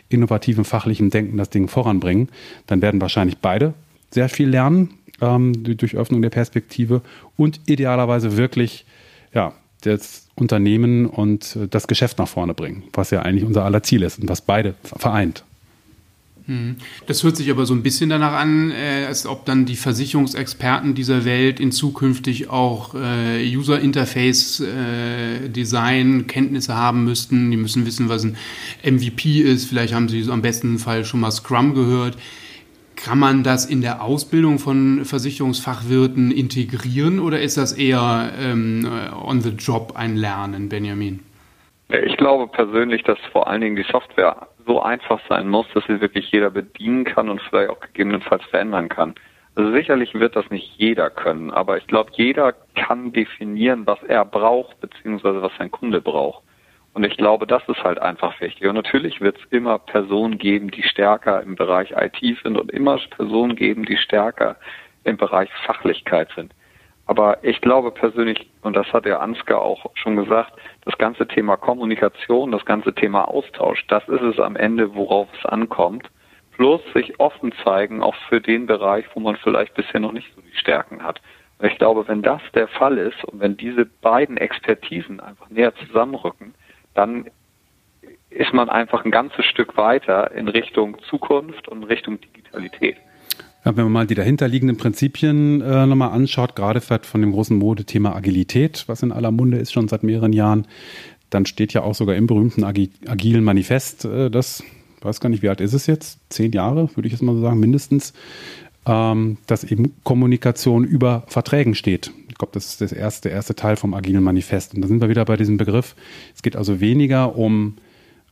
innovativem 0.10 0.66
fachlichem 0.66 1.10
Denken 1.10 1.38
das 1.38 1.50
Ding 1.50 1.70
voranbringen, 1.70 2.28
dann 2.68 2.82
werden 2.82 3.00
wahrscheinlich 3.00 3.38
beide 3.38 3.74
sehr 4.10 4.28
viel 4.28 4.50
lernen 4.50 4.90
ähm, 5.22 5.64
durch 5.64 5.96
Öffnung 5.96 6.22
der 6.22 6.30
Perspektive 6.30 7.02
und 7.38 7.62
idealerweise 7.68 8.38
wirklich 8.38 8.86
ja, 9.34 9.54
das 9.82 10.28
Unternehmen 10.36 11.06
und 11.06 11.56
äh, 11.56 11.68
das 11.68 11.88
Geschäft 11.88 12.18
nach 12.20 12.28
vorne 12.28 12.54
bringen, 12.54 12.84
was 12.94 13.12
ja 13.12 13.22
eigentlich 13.22 13.46
unser 13.46 13.66
aller 13.66 13.84
Ziel 13.84 14.04
ist 14.04 14.20
und 14.20 14.30
was 14.30 14.42
beide 14.42 14.76
vereint. 14.84 15.44
Hm. 16.48 16.78
Das 17.06 17.24
hört 17.24 17.38
sich 17.38 17.52
aber 17.52 17.68
so 17.68 17.76
ein 17.76 17.84
bisschen 17.84 18.10
danach 18.10 18.34
an, 18.34 18.72
äh, 18.72 19.06
als 19.06 19.28
ob 19.28 19.46
dann 19.46 19.66
die 19.66 19.76
Versicherungsexperten 19.76 20.96
dieser 20.96 21.24
Welt 21.24 21.60
in 21.60 21.72
zukünftig 21.72 22.50
auch 22.50 22.96
äh, 22.96 23.46
User 23.56 23.80
Interface 23.80 24.64
Design 25.48 26.26
Kenntnisse 26.28 26.76
haben 26.76 27.04
müssten. 27.04 27.52
Die 27.52 27.58
müssen 27.58 27.86
wissen, 27.86 28.10
was 28.10 28.24
ein 28.24 28.38
MVP 28.84 29.42
ist. 29.42 29.66
Vielleicht 29.66 29.94
haben 29.94 30.10
sie 30.10 30.30
am 30.32 30.42
besten 30.42 30.80
Fall 30.80 31.06
schon 31.06 31.20
mal 31.20 31.32
Scrum 31.32 31.76
gehört. 31.76 32.18
Kann 33.04 33.18
man 33.18 33.44
das 33.44 33.66
in 33.66 33.82
der 33.82 34.04
Ausbildung 34.04 34.60
von 34.60 35.06
Versicherungsfachwirten 35.06 36.30
integrieren 36.32 37.20
oder 37.20 37.40
ist 37.40 37.58
das 37.58 37.74
eher 37.74 38.32
ähm, 38.40 38.88
on 39.24 39.42
the 39.42 39.50
job 39.50 39.94
ein 39.96 40.16
Lernen, 40.16 40.70
Benjamin? 40.70 41.20
Ich 41.90 42.16
glaube 42.18 42.48
persönlich, 42.48 43.04
dass 43.04 43.18
vor 43.32 43.48
allen 43.48 43.62
Dingen 43.62 43.76
die 43.76 43.86
Software 43.92 44.48
so 44.66 44.82
einfach 44.82 45.20
sein 45.28 45.50
muss, 45.50 45.66
dass 45.74 45.84
sie 45.86 46.00
wirklich 46.00 46.32
jeder 46.32 46.52
bedienen 46.52 47.04
kann 47.04 47.30
und 47.30 47.42
vielleicht 47.42 47.70
auch 47.70 47.80
gegebenenfalls 47.80 48.44
verändern 48.46 48.88
kann. 48.88 49.16
Also 49.56 49.72
sicherlich 49.74 50.14
wird 50.14 50.36
das 50.36 50.50
nicht 50.50 50.72
jeder 50.78 51.10
können, 51.10 51.52
aber 51.52 51.78
ich 51.78 51.88
glaube, 51.88 52.12
jeder 52.14 52.54
kann 52.76 53.12
definieren, 53.12 53.86
was 53.86 54.02
er 54.04 54.24
braucht, 54.24 54.80
beziehungsweise 54.80 55.42
was 55.42 55.52
sein 55.58 55.72
Kunde 55.72 56.02
braucht. 56.02 56.44
Und 56.94 57.06
ich 57.06 57.16
glaube, 57.16 57.48
das 57.48 57.64
ist 57.68 57.84
halt 57.84 58.00
einfach 58.00 58.40
wichtig. 58.42 58.68
Und 58.68 58.76
natürlich 58.76 59.22
wird 59.22 59.38
es 59.38 59.46
immer 59.50 59.80
Personen 59.80 60.38
geben, 60.38 60.72
die 60.72 60.84
stärker 60.84 61.42
im 61.42 61.56
Bereich 61.56 61.92
IT 61.92 62.20
sind 62.44 62.58
und 62.58 62.72
immer 62.72 63.00
Personen 63.10 63.56
geben, 63.56 63.86
die 63.86 63.98
stärker 63.98 64.58
im 65.04 65.18
Bereich 65.18 65.50
Fachlichkeit 65.66 66.30
sind. 66.36 66.54
Aber 67.06 67.44
ich 67.44 67.60
glaube 67.62 67.92
persönlich, 67.92 68.50
und 68.62 68.76
das 68.76 68.92
hat 68.94 69.06
der 69.06 69.22
Ansgar 69.22 69.62
auch 69.62 69.86
schon 69.96 70.16
gesagt, 70.16 70.54
das 70.86 70.98
ganze 70.98 71.28
Thema 71.28 71.58
Kommunikation, 71.58 72.52
das 72.52 72.66
ganze 72.66 72.94
Thema 72.94 73.28
Austausch, 73.28 73.86
das 73.88 74.08
ist 74.08 74.22
es 74.22 74.40
am 74.40 74.56
Ende, 74.56 74.94
worauf 74.96 75.28
es 75.38 75.46
ankommt. 75.46 76.10
Plus 76.56 76.82
sich 76.94 77.20
offen 77.20 77.54
zeigen, 77.64 78.04
auch 78.04 78.16
für 78.30 78.40
den 78.40 78.66
Bereich, 78.66 79.06
wo 79.14 79.20
man 79.20 79.36
vielleicht 79.38 79.74
bisher 79.74 80.00
noch 80.00 80.12
nicht 80.12 80.34
so 80.36 80.42
die 80.42 80.58
Stärken 80.58 81.04
hat. 81.04 81.22
Ich 81.64 81.78
glaube, 81.78 82.08
wenn 82.08 82.22
das 82.22 82.42
der 82.54 82.68
Fall 82.68 82.98
ist 82.98 83.24
und 83.26 83.40
wenn 83.40 83.58
diese 83.58 83.86
beiden 83.86 84.38
Expertisen 84.38 85.20
einfach 85.20 85.50
näher 85.50 85.74
zusammenrücken, 85.76 86.54
dann 86.94 87.26
ist 88.30 88.54
man 88.54 88.70
einfach 88.70 89.04
ein 89.06 89.12
ganzes 89.12 89.46
Stück 89.46 89.78
weiter 89.78 90.32
in 90.32 90.48
Richtung 90.48 90.98
Zukunft 91.10 91.68
und 91.68 91.84
Richtung 91.84 92.20
Digitalität. 92.22 92.98
Wenn 93.64 93.76
man 93.76 93.92
mal 93.92 94.08
die 94.08 94.16
dahinterliegenden 94.16 94.78
Prinzipien 94.78 95.62
äh, 95.62 95.86
nochmal 95.86 96.12
anschaut, 96.12 96.56
gerade 96.56 96.82
von 96.82 97.22
dem 97.22 97.32
großen 97.32 97.56
Modethema 97.56 98.16
Agilität, 98.16 98.86
was 98.88 99.04
in 99.04 99.12
aller 99.12 99.30
Munde 99.30 99.58
ist 99.58 99.72
schon 99.72 99.88
seit 99.88 100.02
mehreren 100.02 100.34
Jahren, 100.34 100.66
dann 101.30 101.46
steht 101.46 101.74
ja 101.74 101.84
auch 101.84 101.94
sogar 101.94 102.16
im 102.16 102.26
berühmten 102.26 102.64
Agi 102.64 102.92
agilen 103.08 103.44
Manifest, 103.44 104.06
äh, 104.06 104.32
das, 104.32 104.64
weiß 105.02 105.20
gar 105.20 105.30
nicht, 105.30 105.44
wie 105.44 105.50
alt 105.50 105.62
ist 105.62 105.74
es 105.74 105.86
jetzt? 105.86 106.20
Zehn 106.30 106.52
Jahre, 106.54 106.90
würde 106.96 107.08
ich 107.08 107.14
jetzt 107.14 107.22
mal 107.22 107.36
so 107.36 107.42
sagen, 107.42 107.60
mindestens, 107.60 108.14
ähm, 108.88 109.38
dass 109.46 109.64
eben 109.64 109.94
Kommunikation 110.04 110.84
über 110.84 111.24
Verträgen 111.28 111.76
steht. 111.76 112.12
Ich 112.42 112.44
glaube, 112.44 112.56
das 112.56 112.66
ist 112.66 112.82
das 112.82 112.92
erste, 112.92 113.30
der 113.30 113.38
erste 113.38 113.54
Teil 113.54 113.76
vom 113.76 113.94
Agilen 113.94 114.24
Manifest. 114.24 114.74
Und 114.74 114.82
da 114.82 114.88
sind 114.88 115.00
wir 115.00 115.10
wieder 115.10 115.26
bei 115.26 115.38
diesem 115.38 115.58
Begriff. 115.58 115.96
Es 116.34 116.42
geht 116.42 116.56
also 116.56 116.80
weniger 116.80 117.38
um 117.38 117.76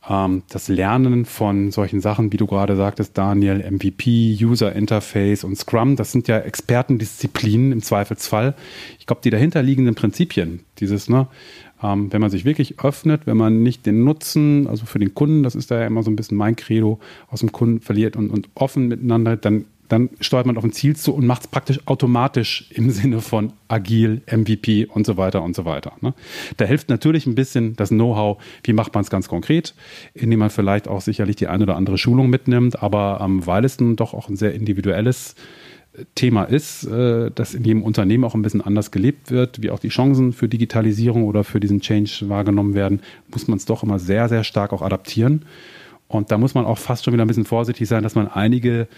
ähm, 0.08 0.42
das 0.48 0.66
Lernen 0.66 1.26
von 1.26 1.70
solchen 1.70 2.00
Sachen, 2.00 2.32
wie 2.32 2.36
du 2.36 2.48
gerade 2.48 2.74
sagtest, 2.74 3.16
Daniel, 3.16 3.64
MVP, 3.70 4.36
User 4.42 4.72
Interface 4.72 5.44
und 5.44 5.56
Scrum. 5.56 5.94
Das 5.94 6.10
sind 6.10 6.26
ja 6.26 6.40
Expertendisziplinen 6.40 7.70
im 7.70 7.82
Zweifelsfall. 7.82 8.56
Ich 8.98 9.06
glaube, 9.06 9.20
die 9.22 9.30
dahinterliegenden 9.30 9.94
Prinzipien, 9.94 10.64
dieses, 10.80 11.08
ne, 11.08 11.28
ähm, 11.80 12.12
wenn 12.12 12.20
man 12.20 12.30
sich 12.30 12.44
wirklich 12.44 12.80
öffnet, 12.80 13.28
wenn 13.28 13.36
man 13.36 13.62
nicht 13.62 13.86
den 13.86 14.02
Nutzen, 14.02 14.66
also 14.66 14.86
für 14.86 14.98
den 14.98 15.14
Kunden, 15.14 15.44
das 15.44 15.54
ist 15.54 15.70
da 15.70 15.78
ja 15.78 15.86
immer 15.86 16.02
so 16.02 16.10
ein 16.10 16.16
bisschen 16.16 16.36
mein 16.36 16.56
Credo, 16.56 16.98
aus 17.28 17.40
dem 17.40 17.52
Kunden 17.52 17.80
verliert 17.80 18.16
und, 18.16 18.30
und 18.30 18.48
offen 18.56 18.88
miteinander, 18.88 19.36
dann 19.36 19.66
dann 19.90 20.08
steuert 20.20 20.46
man 20.46 20.56
auf 20.56 20.64
ein 20.64 20.72
Ziel 20.72 20.94
zu 20.96 21.12
und 21.12 21.26
macht 21.26 21.42
es 21.42 21.48
praktisch 21.48 21.80
automatisch 21.86 22.70
im 22.70 22.90
Sinne 22.90 23.20
von 23.20 23.52
agil, 23.66 24.22
MVP 24.30 24.86
und 24.86 25.04
so 25.04 25.16
weiter 25.16 25.42
und 25.42 25.56
so 25.56 25.64
weiter. 25.64 25.92
Ne? 26.00 26.14
Da 26.56 26.64
hilft 26.64 26.88
natürlich 26.88 27.26
ein 27.26 27.34
bisschen 27.34 27.74
das 27.74 27.88
Know-how, 27.88 28.40
wie 28.62 28.72
macht 28.72 28.94
man 28.94 29.02
es 29.02 29.10
ganz 29.10 29.28
konkret, 29.28 29.74
indem 30.14 30.38
man 30.38 30.50
vielleicht 30.50 30.86
auch 30.86 31.00
sicherlich 31.00 31.36
die 31.36 31.48
eine 31.48 31.64
oder 31.64 31.76
andere 31.76 31.98
Schulung 31.98 32.30
mitnimmt, 32.30 32.80
aber 32.82 33.20
ähm, 33.20 33.44
weil 33.46 33.64
es 33.64 33.80
nun 33.80 33.96
doch 33.96 34.14
auch 34.14 34.28
ein 34.28 34.36
sehr 34.36 34.54
individuelles 34.54 35.34
äh, 35.94 36.04
Thema 36.14 36.44
ist, 36.44 36.84
äh, 36.84 37.32
das 37.34 37.54
in 37.54 37.64
jedem 37.64 37.82
Unternehmen 37.82 38.22
auch 38.22 38.34
ein 38.34 38.42
bisschen 38.42 38.60
anders 38.60 38.92
gelebt 38.92 39.32
wird, 39.32 39.60
wie 39.60 39.70
auch 39.70 39.80
die 39.80 39.88
Chancen 39.88 40.32
für 40.32 40.48
Digitalisierung 40.48 41.24
oder 41.24 41.42
für 41.42 41.58
diesen 41.58 41.80
Change 41.80 42.28
wahrgenommen 42.28 42.74
werden, 42.74 43.00
muss 43.28 43.48
man 43.48 43.58
es 43.58 43.64
doch 43.64 43.82
immer 43.82 43.98
sehr, 43.98 44.28
sehr 44.28 44.44
stark 44.44 44.72
auch 44.72 44.82
adaptieren. 44.82 45.44
Und 46.06 46.32
da 46.32 46.38
muss 46.38 46.54
man 46.54 46.64
auch 46.64 46.78
fast 46.78 47.04
schon 47.04 47.14
wieder 47.14 47.24
ein 47.24 47.28
bisschen 47.28 47.44
vorsichtig 47.44 47.88
sein, 47.88 48.02
dass 48.02 48.16
man 48.16 48.26
einige 48.26 48.88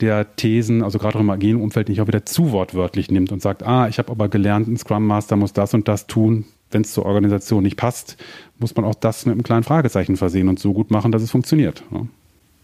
der 0.00 0.36
Thesen, 0.36 0.82
also 0.82 0.98
gerade 0.98 1.18
im 1.18 1.30
agilen 1.30 1.60
Umfeld, 1.60 1.88
nicht 1.88 2.00
auch 2.00 2.06
wieder 2.06 2.26
zu 2.26 2.52
wortwörtlich 2.52 3.10
nimmt 3.10 3.32
und 3.32 3.42
sagt, 3.42 3.62
ah, 3.62 3.88
ich 3.88 3.98
habe 3.98 4.10
aber 4.10 4.28
gelernt, 4.28 4.68
ein 4.68 4.76
Scrum 4.76 5.06
Master 5.06 5.36
muss 5.36 5.52
das 5.52 5.74
und 5.74 5.88
das 5.88 6.06
tun. 6.06 6.44
Wenn 6.70 6.82
es 6.82 6.92
zur 6.92 7.06
Organisation 7.06 7.62
nicht 7.62 7.76
passt, 7.76 8.16
muss 8.58 8.74
man 8.74 8.84
auch 8.84 8.96
das 8.96 9.26
mit 9.26 9.32
einem 9.34 9.44
kleinen 9.44 9.62
Fragezeichen 9.62 10.16
versehen 10.16 10.48
und 10.48 10.58
so 10.58 10.72
gut 10.72 10.90
machen, 10.90 11.12
dass 11.12 11.22
es 11.22 11.30
funktioniert. 11.30 11.84
Ja. 11.92 12.06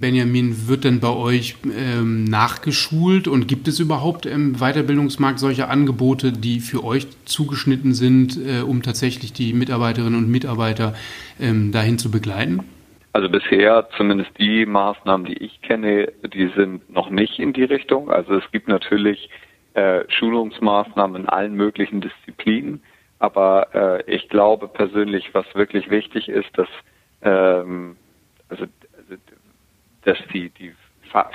Benjamin, 0.01 0.67
wird 0.67 0.85
denn 0.85 0.99
bei 0.99 1.11
euch 1.11 1.57
ähm, 1.77 2.25
nachgeschult 2.25 3.29
und 3.29 3.47
gibt 3.47 3.69
es 3.69 3.79
überhaupt 3.79 4.25
im 4.25 4.55
Weiterbildungsmarkt 4.55 5.39
solche 5.39 5.69
Angebote, 5.69 6.33
die 6.33 6.61
für 6.61 6.83
euch 6.83 7.07
zugeschnitten 7.27 7.93
sind, 7.93 8.39
äh, 8.39 8.63
um 8.63 8.83
tatsächlich 8.83 9.35
die 9.35 9.53
Mitarbeiterinnen 9.53 10.19
und 10.19 10.31
Mitarbeiter 10.31 10.95
ähm, 11.39 11.71
dahin 11.71 11.99
zu 11.99 12.11
begleiten? 12.11 12.61
Also 13.13 13.29
bisher 13.29 13.89
zumindest 13.97 14.31
die 14.39 14.67
Maßnahmen, 14.67 15.27
die 15.27 15.39
ich 15.39 15.61
kenne, 15.63 16.13
die 16.33 16.49
sind 16.55 16.89
noch 16.91 17.11
nicht 17.11 17.39
in 17.39 17.53
die 17.53 17.65
Richtung. 17.65 18.11
Also 18.11 18.35
es 18.35 18.51
gibt 18.53 18.69
natürlich 18.69 19.31
äh, 19.75 20.05
Schulungsmaßnahmen 20.09 21.23
in 21.23 21.29
allen 21.29 21.55
möglichen 21.55 22.01
Disziplinen, 22.01 22.83
aber 23.19 23.69
äh, 23.75 24.15
ich 24.15 24.29
glaube 24.29 24.69
persönlich, 24.69 25.35
was 25.35 25.47
wirklich 25.55 25.91
wichtig 25.91 26.29
ist, 26.29 26.57
dass 26.57 26.69
ähm, 27.23 27.97
also, 28.49 28.67
dass 30.05 30.19
die 30.33 30.51
die 30.51 30.73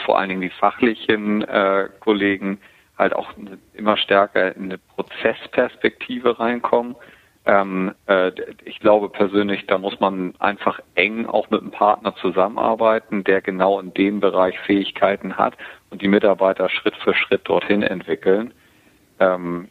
vor 0.05 0.17
allen 0.17 0.29
Dingen 0.29 0.41
die 0.41 0.49
fachlichen 0.49 1.41
äh, 1.43 1.89
Kollegen 1.99 2.59
halt 2.97 3.13
auch 3.13 3.29
immer 3.73 3.97
stärker 3.97 4.55
in 4.55 4.65
eine 4.65 4.77
Prozessperspektive 4.77 6.39
reinkommen 6.39 6.95
ähm, 7.45 7.93
äh, 8.07 8.31
ich 8.63 8.79
glaube 8.79 9.09
persönlich, 9.09 9.67
da 9.67 9.77
muss 9.77 9.99
man 9.99 10.33
einfach 10.39 10.79
eng 10.95 11.27
auch 11.27 11.49
mit 11.49 11.61
einem 11.61 11.71
Partner 11.71 12.15
zusammenarbeiten, 12.15 13.23
der 13.23 13.41
genau 13.41 13.79
in 13.79 13.93
dem 13.93 14.19
Bereich 14.19 14.57
Fähigkeiten 14.59 15.37
hat 15.37 15.55
und 15.91 16.01
die 16.01 16.07
Mitarbeiter 16.07 16.69
Schritt 16.69 16.95
für 16.97 17.13
Schritt 17.13 17.47
dorthin 17.47 17.83
entwickeln. 17.83 18.53
Ähm, 19.19 19.69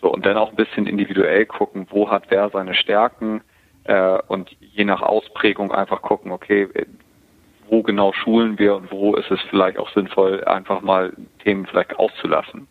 so 0.00 0.12
und 0.12 0.26
dann 0.26 0.36
auch 0.36 0.50
ein 0.50 0.56
bisschen 0.56 0.86
individuell 0.86 1.46
gucken, 1.46 1.86
wo 1.90 2.10
hat 2.10 2.24
wer 2.30 2.50
seine 2.50 2.74
Stärken 2.74 3.42
äh, 3.84 4.18
und 4.26 4.50
je 4.60 4.84
nach 4.84 5.00
Ausprägung 5.00 5.72
einfach 5.72 6.02
gucken, 6.02 6.32
okay, 6.32 6.68
wo 7.68 7.82
genau 7.82 8.12
schulen 8.12 8.58
wir 8.58 8.76
und 8.76 8.90
wo 8.90 9.14
ist 9.14 9.30
es 9.30 9.40
vielleicht 9.50 9.78
auch 9.78 9.90
sinnvoll, 9.90 10.44
einfach 10.44 10.82
mal 10.82 11.12
Themen 11.42 11.66
vielleicht 11.66 11.96
auszulassen. 11.96 12.66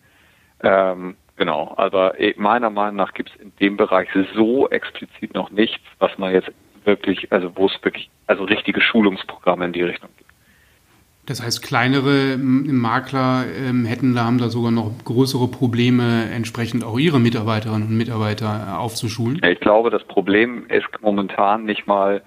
Ähm, 0.61 1.15
Genau, 1.35 1.73
aber 1.77 2.19
äh, 2.19 2.33
meiner 2.37 2.69
Meinung 2.69 2.97
nach 2.97 3.13
gibt 3.13 3.31
es 3.31 3.41
in 3.41 3.51
dem 3.59 3.77
Bereich 3.77 4.07
so 4.35 4.69
explizit 4.69 5.33
noch 5.33 5.49
nichts, 5.49 5.83
was 5.99 6.15
man 6.17 6.33
jetzt 6.33 6.51
wirklich, 6.85 7.31
also 7.31 7.51
wo 7.55 7.65
es 7.65 7.73
wirklich, 7.81 8.09
also 8.27 8.43
richtige 8.43 8.81
Schulungsprogramme 8.81 9.65
in 9.65 9.73
die 9.73 9.81
Richtung 9.81 10.09
gibt. 10.17 10.29
Das 11.25 11.41
heißt, 11.41 11.63
kleinere 11.63 12.37
Makler 12.37 13.45
ähm, 13.47 13.85
hätten 13.85 14.13
da, 14.13 14.25
haben 14.25 14.39
da 14.39 14.49
sogar 14.49 14.71
noch 14.71 14.91
größere 15.05 15.47
Probleme, 15.47 16.29
entsprechend 16.29 16.83
auch 16.83 16.99
ihre 16.99 17.19
Mitarbeiterinnen 17.19 17.87
und 17.87 17.97
Mitarbeiter 17.97 18.67
äh, 18.67 18.75
aufzuschulen? 18.75 19.41
Ich 19.41 19.59
glaube, 19.61 19.89
das 19.89 20.03
Problem 20.03 20.65
ist 20.67 20.85
momentan 21.01 21.63
nicht 21.63 21.87
mal 21.87 22.21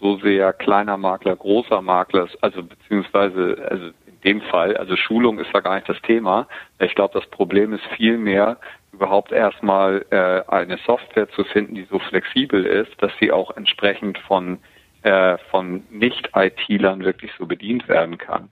so 0.00 0.18
sehr 0.18 0.52
kleiner 0.52 0.96
Makler, 0.96 1.34
großer 1.34 1.82
Makler, 1.82 2.28
also 2.40 2.62
beziehungsweise 2.62 3.66
also 3.68 3.90
dem 4.26 4.42
Fall, 4.42 4.76
also 4.76 4.96
Schulung 4.96 5.38
ist 5.38 5.54
da 5.54 5.60
gar 5.60 5.76
nicht 5.76 5.88
das 5.88 6.00
Thema. 6.02 6.46
Ich 6.78 6.94
glaube, 6.94 7.18
das 7.18 7.28
Problem 7.30 7.72
ist 7.72 7.84
vielmehr 7.96 8.58
überhaupt 8.92 9.32
erstmal 9.32 10.04
äh, 10.10 10.42
eine 10.50 10.76
Software 10.78 11.28
zu 11.30 11.44
finden, 11.44 11.74
die 11.74 11.86
so 11.90 11.98
flexibel 11.98 12.66
ist, 12.66 13.00
dass 13.02 13.12
sie 13.20 13.32
auch 13.32 13.56
entsprechend 13.56 14.18
von 14.18 14.58
äh, 15.02 15.38
von 15.50 15.84
Nicht-IT-Lern 15.90 17.04
wirklich 17.04 17.30
so 17.38 17.46
bedient 17.46 17.88
werden 17.88 18.18
kann. 18.18 18.48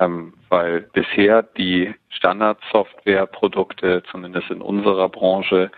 Ähm, 0.00 0.34
weil 0.48 0.88
bisher 0.92 1.44
die 1.44 1.94
Standard-Software-Produkte, 2.08 4.02
zumindest 4.10 4.50
in 4.50 4.60
unserer 4.60 5.08
Branche, 5.08 5.70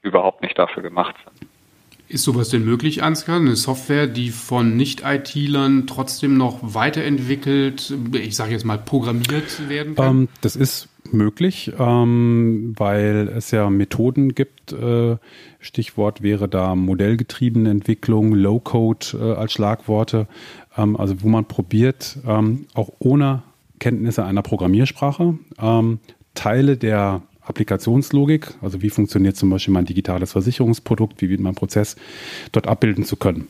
überhaupt 0.00 0.42
nicht 0.42 0.58
dafür 0.58 0.82
gemacht 0.82 1.16
sind. 1.24 1.50
Ist 2.08 2.24
sowas 2.24 2.48
denn 2.48 2.64
möglich, 2.64 3.02
Ansgar? 3.02 3.36
Eine 3.36 3.54
Software, 3.54 4.06
die 4.06 4.30
von 4.30 4.76
Nicht-IT-Lern 4.76 5.86
trotzdem 5.86 6.38
noch 6.38 6.58
weiterentwickelt, 6.62 7.94
ich 8.12 8.34
sage 8.34 8.52
jetzt 8.52 8.64
mal 8.64 8.78
programmiert 8.78 9.68
werden 9.68 9.94
kann? 9.94 10.20
Ähm, 10.22 10.28
das 10.40 10.56
ist 10.56 10.88
möglich, 11.12 11.72
ähm, 11.78 12.74
weil 12.78 13.28
es 13.36 13.50
ja 13.50 13.68
Methoden 13.68 14.34
gibt. 14.34 14.72
Äh, 14.72 15.16
Stichwort 15.60 16.22
wäre 16.22 16.48
da 16.48 16.74
modellgetriebene 16.74 17.70
Entwicklung, 17.70 18.32
Low-Code 18.32 19.06
äh, 19.14 19.32
als 19.34 19.52
Schlagworte. 19.52 20.28
Ähm, 20.78 20.96
also 20.96 21.22
wo 21.22 21.28
man 21.28 21.44
probiert, 21.44 22.18
ähm, 22.26 22.66
auch 22.72 22.90
ohne 23.00 23.42
Kenntnisse 23.80 24.24
einer 24.24 24.42
Programmiersprache 24.42 25.38
ähm, 25.60 26.00
Teile 26.34 26.76
der 26.76 27.22
Applikationslogik, 27.48 28.54
also 28.60 28.82
wie 28.82 28.90
funktioniert 28.90 29.36
zum 29.36 29.50
Beispiel 29.50 29.74
mein 29.74 29.84
digitales 29.84 30.32
Versicherungsprodukt, 30.32 31.20
wie 31.22 31.30
wird 31.30 31.40
mein 31.40 31.54
Prozess, 31.54 31.96
dort 32.52 32.66
abbilden 32.66 33.04
zu 33.04 33.16
können. 33.16 33.48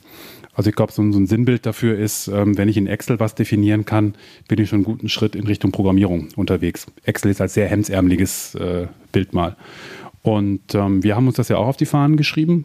Also 0.55 0.71
ich 0.71 0.77
glaube, 0.77 0.93
so, 0.93 1.03
ein 1.03 1.27
Sinnbild 1.27 1.67
dafür 1.67 1.97
ist, 1.97 2.27
ähm, 2.29 2.59
wenn 2.59 2.69
ich 2.69 2.77
in 2.77 2.89
Excel 2.89 3.21
was 3.21 3.35
definieren 3.35 3.85
kann, 3.85 4.15
bin 4.49 4.61
ich 4.61 4.69
schon 4.69 4.79
einen 4.79 4.85
guten 4.85 5.09
Schritt 5.09 5.37
in 5.37 5.47
Richtung 5.47 5.71
Programmierung 5.71 6.29
unterwegs. 6.35 6.87
Excel 7.05 7.31
ist 7.31 7.41
als 7.41 7.55
sehr 7.55 7.69
hemdsärmeliges 7.69 8.57
äh, 8.57 8.89
Bild 9.13 9.35
mal. 9.35 9.57
Und 10.23 10.75
ähm, 10.75 11.05
wir 11.05 11.15
haben 11.15 11.29
uns 11.29 11.37
das 11.37 11.49
ja 11.49 11.59
auch 11.59 11.69
auf 11.69 11.77
die 11.77 11.87
Fahnen 11.87 12.17
geschrieben 12.17 12.65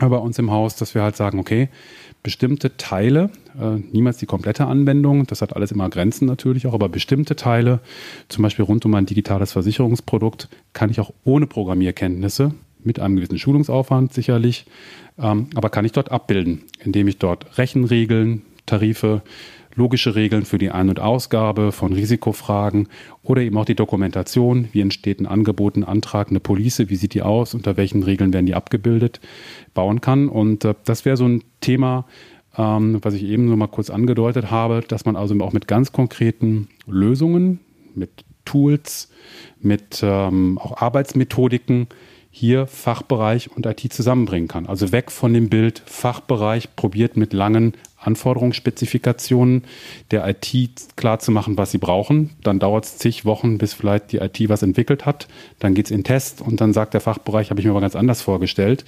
bei 0.00 0.16
uns 0.16 0.38
im 0.38 0.50
Haus, 0.50 0.76
dass 0.76 0.94
wir 0.94 1.02
halt 1.02 1.16
sagen, 1.16 1.38
okay, 1.38 1.68
bestimmte 2.22 2.76
Teile, 2.76 3.30
äh, 3.60 3.76
niemals 3.92 4.16
die 4.16 4.26
komplette 4.26 4.66
Anwendung, 4.66 5.26
das 5.26 5.42
hat 5.42 5.54
alles 5.54 5.72
immer 5.72 5.88
Grenzen 5.90 6.26
natürlich 6.26 6.66
auch, 6.66 6.74
aber 6.74 6.88
bestimmte 6.88 7.36
Teile, 7.36 7.80
zum 8.28 8.42
Beispiel 8.42 8.64
rund 8.64 8.84
um 8.86 8.94
ein 8.94 9.06
digitales 9.06 9.52
Versicherungsprodukt, 9.52 10.48
kann 10.72 10.90
ich 10.90 11.00
auch 11.00 11.12
ohne 11.24 11.46
Programmierkenntnisse 11.46 12.54
mit 12.82 12.98
einem 12.98 13.16
gewissen 13.16 13.38
Schulungsaufwand 13.38 14.12
sicherlich, 14.12 14.66
ähm, 15.18 15.48
aber 15.54 15.70
kann 15.70 15.84
ich 15.84 15.92
dort 15.92 16.10
abbilden, 16.10 16.62
indem 16.82 17.08
ich 17.08 17.18
dort 17.18 17.58
Rechenregeln, 17.58 18.42
Tarife, 18.66 19.22
logische 19.76 20.14
Regeln 20.14 20.44
für 20.44 20.58
die 20.58 20.70
Ein- 20.70 20.88
und 20.88 21.00
Ausgabe 21.00 21.72
von 21.72 21.92
Risikofragen 21.92 22.88
oder 23.22 23.42
eben 23.42 23.56
auch 23.56 23.64
die 23.64 23.74
Dokumentation, 23.74 24.68
wie 24.72 24.80
entsteht 24.80 25.20
ein 25.20 25.26
Angebot, 25.26 25.76
ein 25.76 25.84
Antrag, 25.84 26.30
eine 26.30 26.40
Police, 26.40 26.84
wie 26.88 26.96
sieht 26.96 27.14
die 27.14 27.22
aus, 27.22 27.54
unter 27.54 27.76
welchen 27.76 28.02
Regeln 28.02 28.32
werden 28.32 28.46
die 28.46 28.54
abgebildet, 28.54 29.20
bauen 29.74 30.00
kann. 30.00 30.28
Und 30.28 30.64
äh, 30.64 30.74
das 30.84 31.04
wäre 31.04 31.16
so 31.16 31.26
ein 31.26 31.42
Thema, 31.60 32.06
ähm, 32.56 32.98
was 33.02 33.14
ich 33.14 33.24
eben 33.24 33.48
so 33.48 33.56
mal 33.56 33.66
kurz 33.66 33.90
angedeutet 33.90 34.50
habe, 34.50 34.82
dass 34.86 35.04
man 35.04 35.16
also 35.16 35.38
auch 35.40 35.52
mit 35.52 35.68
ganz 35.68 35.92
konkreten 35.92 36.68
Lösungen, 36.86 37.60
mit 37.94 38.24
Tools, 38.44 39.10
mit 39.60 40.00
ähm, 40.02 40.58
auch 40.58 40.80
Arbeitsmethodiken 40.80 41.88
hier 42.36 42.66
Fachbereich 42.66 43.48
und 43.52 43.64
IT 43.64 43.92
zusammenbringen 43.92 44.48
kann. 44.48 44.66
Also 44.66 44.90
weg 44.90 45.12
von 45.12 45.32
dem 45.32 45.48
Bild 45.48 45.82
Fachbereich 45.86 46.74
probiert 46.74 47.16
mit 47.16 47.32
langen 47.32 47.74
Anforderungsspezifikationen 47.96 49.62
der 50.10 50.26
IT 50.28 50.52
klarzumachen, 50.96 51.56
was 51.56 51.70
sie 51.70 51.78
brauchen. 51.78 52.30
Dann 52.42 52.58
dauert 52.58 52.86
es 52.86 52.98
zig 52.98 53.24
Wochen, 53.24 53.56
bis 53.56 53.72
vielleicht 53.72 54.10
die 54.10 54.16
IT 54.16 54.48
was 54.48 54.64
entwickelt 54.64 55.06
hat. 55.06 55.28
Dann 55.60 55.74
geht 55.74 55.86
es 55.86 55.92
in 55.92 56.02
Test 56.02 56.40
und 56.40 56.60
dann 56.60 56.72
sagt 56.72 56.92
der 56.94 57.00
Fachbereich, 57.00 57.50
habe 57.50 57.60
ich 57.60 57.66
mir 57.66 57.70
aber 57.70 57.80
ganz 57.80 57.94
anders 57.94 58.20
vorgestellt. 58.20 58.84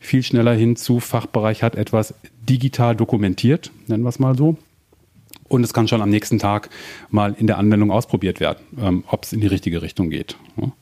Viel 0.00 0.22
schneller 0.22 0.54
hin 0.54 0.74
zu 0.74 0.98
Fachbereich 0.98 1.62
hat 1.62 1.74
etwas 1.74 2.14
digital 2.40 2.96
dokumentiert, 2.96 3.70
nennen 3.86 4.02
wir 4.02 4.08
es 4.08 4.18
mal 4.18 4.34
so. 4.34 4.56
Und 5.46 5.62
es 5.62 5.74
kann 5.74 5.88
schon 5.88 6.00
am 6.00 6.08
nächsten 6.08 6.38
Tag 6.38 6.70
mal 7.10 7.36
in 7.38 7.46
der 7.46 7.58
Anwendung 7.58 7.90
ausprobiert 7.90 8.40
werden, 8.40 8.60
ähm, 8.80 9.04
ob 9.08 9.24
es 9.24 9.34
in 9.34 9.42
die 9.42 9.46
richtige 9.46 9.82
Richtung 9.82 10.08
geht. 10.08 10.36
Ja 10.56 10.72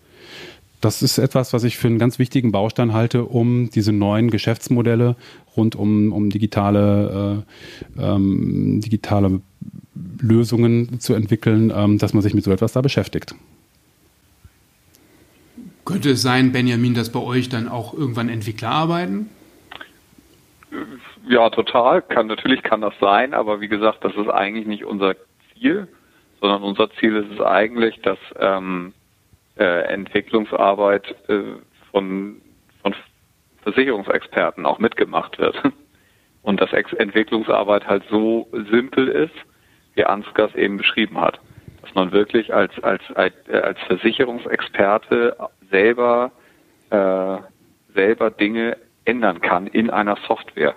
das 0.81 1.03
ist 1.03 1.19
etwas, 1.19 1.53
was 1.53 1.65
ich 1.65 1.79
für 1.79 1.89
einen 1.89 1.99
ganz 1.99 2.19
wichtigen 2.19 2.53
Baustein 2.53 2.93
halte, 2.93 3.25
um 3.25 3.71
diese 3.71 3.93
neuen 3.93 4.31
Geschäftsmodelle 4.31 5.17
rund 5.57 5.77
um, 5.77 6.13
um 6.13 6.31
digitale, 6.31 7.45
äh, 7.99 8.03
ähm, 8.03 8.81
digitale 8.81 9.41
Lösungen 10.21 11.01
zu 11.01 11.15
entwickeln, 11.15 11.73
ähm, 11.75 11.99
dass 11.99 12.13
man 12.13 12.23
sich 12.23 12.35
mit 12.35 12.45
so 12.45 12.53
etwas 12.53 12.73
da 12.73 12.83
beschäftigt. 12.83 13.35
Könnte 15.85 16.11
es 16.11 16.23
sein, 16.23 16.53
Benjamin, 16.53 16.95
dass 16.95 17.11
bei 17.11 17.21
euch 17.21 17.49
dann 17.49 17.69
auch 17.69 17.95
irgendwann 17.95 18.29
Entwickler 18.29 18.71
arbeiten? 18.71 19.31
Ja, 21.29 21.49
total. 21.51 22.03
Kann, 22.03 22.27
natürlich 22.27 22.63
kann 22.63 22.81
das 22.81 22.95
sein, 23.01 23.35
aber 23.35 23.61
wie 23.61 23.69
gesagt, 23.69 24.05
das 24.05 24.15
ist 24.15 24.29
eigentlich 24.29 24.67
nicht 24.67 24.85
unser 24.85 25.15
Ziel, 25.55 25.89
sondern 26.41 26.63
unser 26.63 26.91
Ziel 26.99 27.17
ist 27.17 27.31
es 27.33 27.41
eigentlich, 27.41 28.01
dass 28.03 28.19
ähm, 28.39 28.93
äh, 29.57 29.83
Entwicklungsarbeit 29.93 31.15
äh, 31.29 31.43
von, 31.91 32.41
von 32.83 32.95
Versicherungsexperten 33.63 34.67
auch 34.67 34.79
mitgemacht 34.79 35.39
wird. 35.39 35.57
Und 36.43 36.61
dass 36.61 36.73
Ex 36.73 36.93
Entwicklungsarbeit 36.93 37.87
halt 37.89 38.05
so 38.09 38.49
simpel 38.71 39.09
ist, 39.09 39.35
wie 39.95 40.05
Ansgar 40.05 40.49
es 40.49 40.55
eben 40.55 40.77
beschrieben 40.77 41.21
hat. 41.21 41.41
Dass 41.83 41.95
man 41.95 42.13
wirklich 42.13 42.55
als, 42.55 42.73
als, 42.85 43.03
als 43.15 43.79
Versicherungsexperte 43.89 45.37
selber, 45.71 46.31
äh, 46.91 47.39
selber 47.95 48.31
Dinge 48.31 48.77
ändern 49.05 49.41
kann 49.41 49.67
in 49.67 49.91
einer 49.91 50.17
Software 50.29 50.77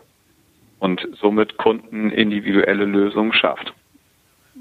und 0.79 1.07
somit 1.19 1.57
Kunden 1.57 2.09
individuelle 2.09 2.85
Lösungen 2.85 3.33
schafft. 3.33 3.73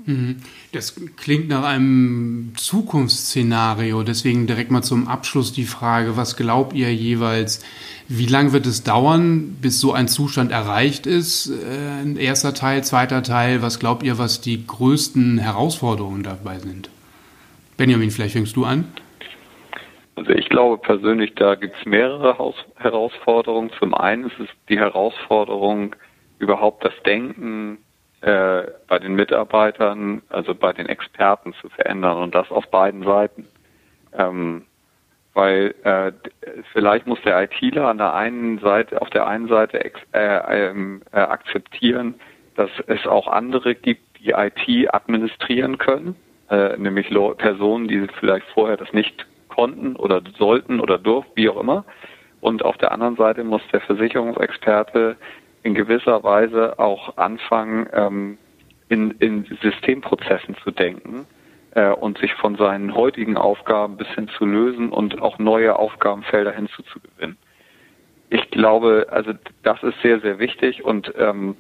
Mhm. 0.09 0.37
Das 0.73 0.99
klingt 1.17 1.51
nach 1.51 1.65
einem 1.65 2.55
Zukunftsszenario. 2.57 4.03
Deswegen 4.03 4.47
direkt 4.47 4.71
mal 4.71 4.83
zum 4.83 5.07
Abschluss 5.07 5.53
die 5.53 5.67
Frage, 5.67 6.17
was 6.17 6.39
glaubt 6.39 6.73
ihr 6.73 6.93
jeweils, 6.95 7.63
wie 8.09 8.25
lange 8.25 8.55
wird 8.55 8.65
es 8.65 8.83
dauern, 8.83 9.59
bis 9.61 9.81
so 9.81 9.93
ein 9.93 10.09
Zustand 10.09 10.51
erreicht 10.51 11.07
ist? 11.07 11.51
Äh, 11.51 12.25
erster 12.25 12.55
Teil, 12.55 12.83
zweiter 12.85 13.23
Teil, 13.23 13.61
was 13.61 13.81
glaubt 13.81 14.03
ihr, 14.03 14.17
was 14.17 14.41
die 14.41 14.67
größten 14.67 15.37
Herausforderungen 15.37 16.23
dabei 16.23 16.59
sind? 16.59 16.89
Benjamin, 17.77 18.11
vielleicht 18.11 18.33
fängst 18.33 18.57
du 18.57 18.65
an. 18.65 18.91
Also 20.17 20.31
ich 20.31 20.49
glaube 20.49 20.79
persönlich, 20.79 21.35
da 21.35 21.55
gibt 21.55 21.77
es 21.79 21.85
mehrere 21.85 22.39
Haus 22.39 22.55
Herausforderungen. 22.77 23.71
Zum 23.79 23.93
einen 23.93 24.25
ist 24.25 24.41
es 24.41 24.49
die 24.71 24.79
Herausforderung, 24.79 25.95
überhaupt 26.39 26.83
das 26.83 26.95
Denken 27.05 27.79
äh, 28.21 28.63
bei 28.89 28.99
den 28.99 29.15
Mitarbeitern, 29.15 30.23
also 30.29 30.55
bei 30.55 30.73
den 30.73 30.87
Experten 30.87 31.53
zu 31.55 31.69
verändern 31.69 32.19
und 32.19 32.35
das 32.35 32.51
auf 32.51 32.69
beiden 32.71 33.05
Seiten. 33.05 33.47
Ähm, 34.13 34.65
weil 35.35 35.75
äh, 35.85 36.11
vielleicht 36.73 37.07
muss 37.07 37.21
der 37.23 37.41
ITler 37.41 37.87
an 37.87 37.99
der 37.99 38.15
einen 38.15 38.59
Seite, 38.59 39.01
auf 39.01 39.11
der 39.11 39.29
einen 39.29 39.47
Seite 39.47 39.85
äh, 39.85 39.91
ähm, 40.13 41.03
äh, 41.13 41.21
akzeptieren, 41.21 42.15
dass 42.57 42.71
es 42.89 43.07
auch 43.07 43.29
andere 43.29 43.77
gibt, 43.77 44.03
die 44.19 44.31
IT 44.31 44.93
administrieren 44.93 45.79
können, 45.79 46.17
äh, 46.51 46.77
nämlich 46.77 47.09
Personen, 47.37 47.87
die 47.87 48.09
vielleicht 48.19 48.47
vorher 48.49 48.77
das 48.77 48.93
nicht 48.93 49.27
konnten 49.49 49.95
oder 49.95 50.23
sollten 50.37 50.81
oder 50.81 50.99
durften, 50.99 51.33
wie 51.37 51.49
auch 51.49 51.61
immer. 51.61 51.85
Und 52.41 52.65
auf 52.65 52.77
der 52.79 52.91
anderen 52.91 53.17
Seite 53.17 53.45
muss 53.45 53.63
der 53.73 53.81
Versicherungsexperte 53.81 55.17
in 55.69 55.75
gewisser 55.75 56.25
Weise 56.25 56.79
auch 56.79 57.19
anfangen, 57.19 57.87
ähm, 57.93 58.39
in, 58.89 59.11
in 59.19 59.45
Systemprozessen 59.61 60.57
zu 60.65 60.71
denken 60.71 61.27
äh, 61.73 61.91
und 61.91 62.17
sich 62.17 62.33
von 62.35 62.57
seinen 62.57 62.95
heutigen 62.95 63.37
Aufgaben 63.37 63.99
bis 63.99 64.09
hin 64.09 64.29
zu 64.39 64.47
lösen 64.47 64.89
und 64.89 65.21
auch 65.21 65.39
neue 65.39 65.77
Aufgabenfelder 65.77 66.53
hinzuzugewinnen. 66.53 67.37
Ich 68.31 68.51
glaube, 68.51 69.09
also 69.11 69.33
das 69.63 69.83
ist 69.83 70.01
sehr, 70.03 70.21
sehr 70.21 70.39
wichtig 70.39 70.85
und 70.85 71.13
ähm, 71.19 71.55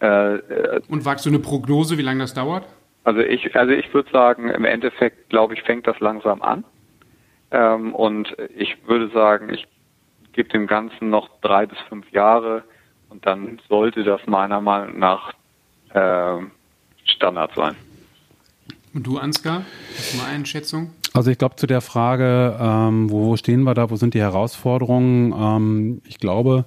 äh, 0.00 0.80
und 0.88 1.04
wagst 1.04 1.24
du 1.24 1.30
eine 1.30 1.38
Prognose, 1.38 1.96
wie 1.96 2.02
lange 2.02 2.20
das 2.20 2.34
dauert? 2.34 2.66
Also 3.04 3.20
ich, 3.20 3.54
also 3.54 3.72
ich 3.72 3.94
würde 3.94 4.10
sagen, 4.10 4.48
im 4.48 4.64
Endeffekt, 4.64 5.30
glaube 5.30 5.54
ich, 5.54 5.62
fängt 5.62 5.86
das 5.86 6.00
langsam 6.00 6.42
an. 6.42 6.64
Ähm, 7.52 7.94
und 7.94 8.34
ich 8.56 8.76
würde 8.88 9.10
sagen, 9.10 9.54
ich 9.54 9.68
gebe 10.32 10.48
dem 10.48 10.66
Ganzen 10.66 11.10
noch 11.10 11.28
drei 11.40 11.66
bis 11.66 11.78
fünf 11.88 12.10
Jahre, 12.10 12.64
und 13.12 13.26
dann 13.26 13.60
sollte 13.68 14.04
das 14.04 14.20
meiner 14.26 14.60
Meinung 14.60 14.98
nach 14.98 15.32
äh, 15.90 16.38
Standard 17.04 17.52
sein. 17.54 17.76
Und 18.94 19.06
du, 19.06 19.18
Ansgar, 19.18 19.62
hast 19.96 20.14
du 20.14 20.18
mal 20.18 20.24
eine 20.24 20.36
Einschätzung? 20.36 20.90
Also 21.12 21.30
ich 21.30 21.38
glaube 21.38 21.56
zu 21.56 21.66
der 21.66 21.82
Frage, 21.82 22.56
ähm, 22.58 23.10
wo, 23.10 23.26
wo, 23.26 23.36
stehen 23.36 23.62
wir 23.62 23.74
da, 23.74 23.90
wo 23.90 23.96
sind 23.96 24.14
die 24.14 24.20
Herausforderungen? 24.20 25.32
Ähm, 25.32 26.02
ich 26.06 26.18
glaube, 26.18 26.64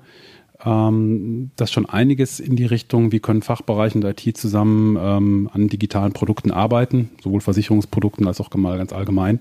ähm, 0.64 1.52
dass 1.56 1.72
schon 1.72 1.88
einiges 1.88 2.40
in 2.40 2.56
die 2.56 2.66
Richtung, 2.66 3.12
wie 3.12 3.20
können 3.20 3.42
Fachbereich 3.42 3.96
und 3.96 4.04
IT 4.04 4.38
zusammen 4.38 4.98
ähm, 5.00 5.50
an 5.52 5.68
digitalen 5.68 6.14
Produkten 6.14 6.52
arbeiten, 6.52 7.10
sowohl 7.24 7.42
Versicherungsprodukten 7.42 8.28
als 8.28 8.40
auch 8.40 8.54
mal 8.56 8.78
ganz 8.78 8.94
allgemein, 8.94 9.40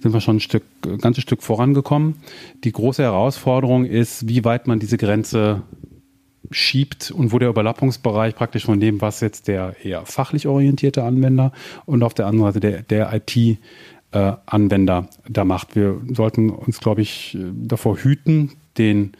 sind 0.00 0.12
wir 0.12 0.20
schon 0.20 0.36
ein 0.36 0.40
Stück, 0.40 0.64
ein 0.86 0.98
ganzes 0.98 1.22
Stück 1.22 1.42
vorangekommen. 1.42 2.16
Die 2.64 2.72
große 2.72 3.02
Herausforderung 3.02 3.84
ist, 3.84 4.28
wie 4.28 4.44
weit 4.44 4.66
man 4.66 4.78
diese 4.78 4.98
Grenze 4.98 5.62
schiebt 6.50 7.10
und 7.10 7.32
wo 7.32 7.38
der 7.38 7.48
Überlappungsbereich 7.48 8.34
praktisch 8.34 8.64
von 8.64 8.80
dem, 8.80 9.00
was 9.00 9.20
jetzt 9.20 9.48
der 9.48 9.76
eher 9.82 10.04
fachlich 10.06 10.46
orientierte 10.46 11.04
Anwender 11.04 11.52
und 11.86 12.02
auf 12.02 12.14
der 12.14 12.26
anderen 12.26 12.52
Seite 12.52 12.60
der, 12.60 12.82
der 12.82 13.14
IT 13.14 13.36
äh, 14.12 14.32
Anwender 14.46 15.08
da 15.28 15.44
macht. 15.44 15.76
Wir 15.76 16.00
sollten 16.08 16.50
uns, 16.50 16.80
glaube 16.80 17.02
ich, 17.02 17.36
davor 17.54 17.96
hüten, 17.96 18.52
den 18.78 19.12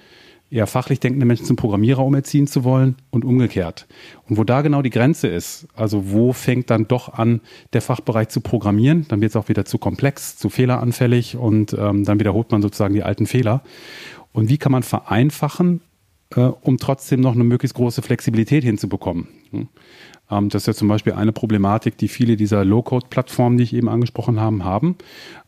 eher 0.53 0.67
fachlich 0.67 1.01
denkenden 1.01 1.27
Menschen 1.27 1.47
zum 1.47 1.57
Programmierer 1.57 2.05
umerziehen 2.05 2.47
zu 2.47 2.63
wollen 2.63 2.97
und 3.11 3.25
umgekehrt. 3.25 3.87
Und 4.29 4.37
wo 4.37 4.45
da 4.45 4.61
genau 4.61 4.83
die 4.83 4.91
Grenze 4.91 5.29
ist, 5.29 5.67
also 5.75 6.13
wo 6.13 6.35
fängt 6.35 6.69
dann 6.69 6.87
doch 6.87 7.15
an, 7.15 7.41
der 7.73 7.81
Fachbereich 7.81 8.29
zu 8.29 8.43
programmieren, 8.43 9.07
dann 9.09 9.23
wird 9.23 9.31
es 9.31 9.37
auch 9.37 9.49
wieder 9.49 9.65
zu 9.65 9.79
komplex, 9.79 10.37
zu 10.37 10.51
fehleranfällig 10.51 11.37
und 11.37 11.75
ähm, 11.79 12.05
dann 12.05 12.21
wiederholt 12.21 12.51
man 12.51 12.61
sozusagen 12.61 12.93
die 12.93 13.03
alten 13.03 13.27
Fehler. 13.27 13.63
Und 14.33 14.51
wie 14.51 14.59
kann 14.59 14.73
man 14.73 14.83
vereinfachen, 14.83 15.81
um 16.37 16.79
trotzdem 16.79 17.21
noch 17.21 17.35
eine 17.35 17.45
möglichst 17.45 17.77
große 17.77 18.03
Flexibilität 18.03 18.65
hinzubekommen? 18.65 19.29
Hm? 19.51 19.69
Ähm, 20.31 20.49
das 20.49 20.63
ist 20.63 20.67
ja 20.67 20.75
zum 20.75 20.89
Beispiel 20.89 21.13
eine 21.13 21.33
Problematik, 21.33 21.99
die 21.99 22.09
viele 22.09 22.37
dieser 22.37 22.65
Low-Code-Plattformen, 22.65 23.59
die 23.59 23.65
ich 23.65 23.75
eben 23.75 23.89
angesprochen 23.89 24.41
habe, 24.41 24.65
haben. 24.65 24.97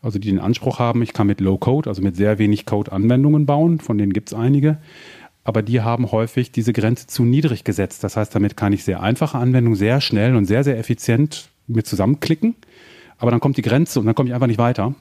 Also 0.01 0.19
die 0.19 0.29
den 0.29 0.39
Anspruch 0.39 0.79
haben, 0.79 1.01
ich 1.01 1.13
kann 1.13 1.27
mit 1.27 1.41
Low-Code, 1.41 1.89
also 1.89 2.01
mit 2.01 2.15
sehr 2.15 2.37
wenig 2.37 2.65
Code 2.65 2.91
Anwendungen 2.91 3.45
bauen, 3.45 3.79
von 3.79 3.97
denen 3.97 4.13
gibt 4.13 4.29
es 4.29 4.37
einige. 4.37 4.77
Aber 5.43 5.61
die 5.61 5.81
haben 5.81 6.11
häufig 6.11 6.51
diese 6.51 6.73
Grenze 6.73 7.07
zu 7.07 7.23
niedrig 7.23 7.63
gesetzt. 7.63 8.03
Das 8.03 8.17
heißt, 8.17 8.33
damit 8.33 8.57
kann 8.57 8.73
ich 8.73 8.83
sehr 8.83 9.01
einfache 9.01 9.37
Anwendungen 9.37 9.77
sehr 9.77 10.01
schnell 10.01 10.35
und 10.35 10.45
sehr, 10.45 10.63
sehr 10.63 10.77
effizient 10.77 11.49
mit 11.67 11.85
zusammenklicken. 11.85 12.55
Aber 13.17 13.31
dann 13.31 13.39
kommt 13.39 13.57
die 13.57 13.61
Grenze 13.61 13.99
und 13.99 14.05
dann 14.05 14.15
komme 14.15 14.29
ich 14.29 14.33
einfach 14.33 14.47
nicht 14.47 14.57
weiter. 14.57 14.95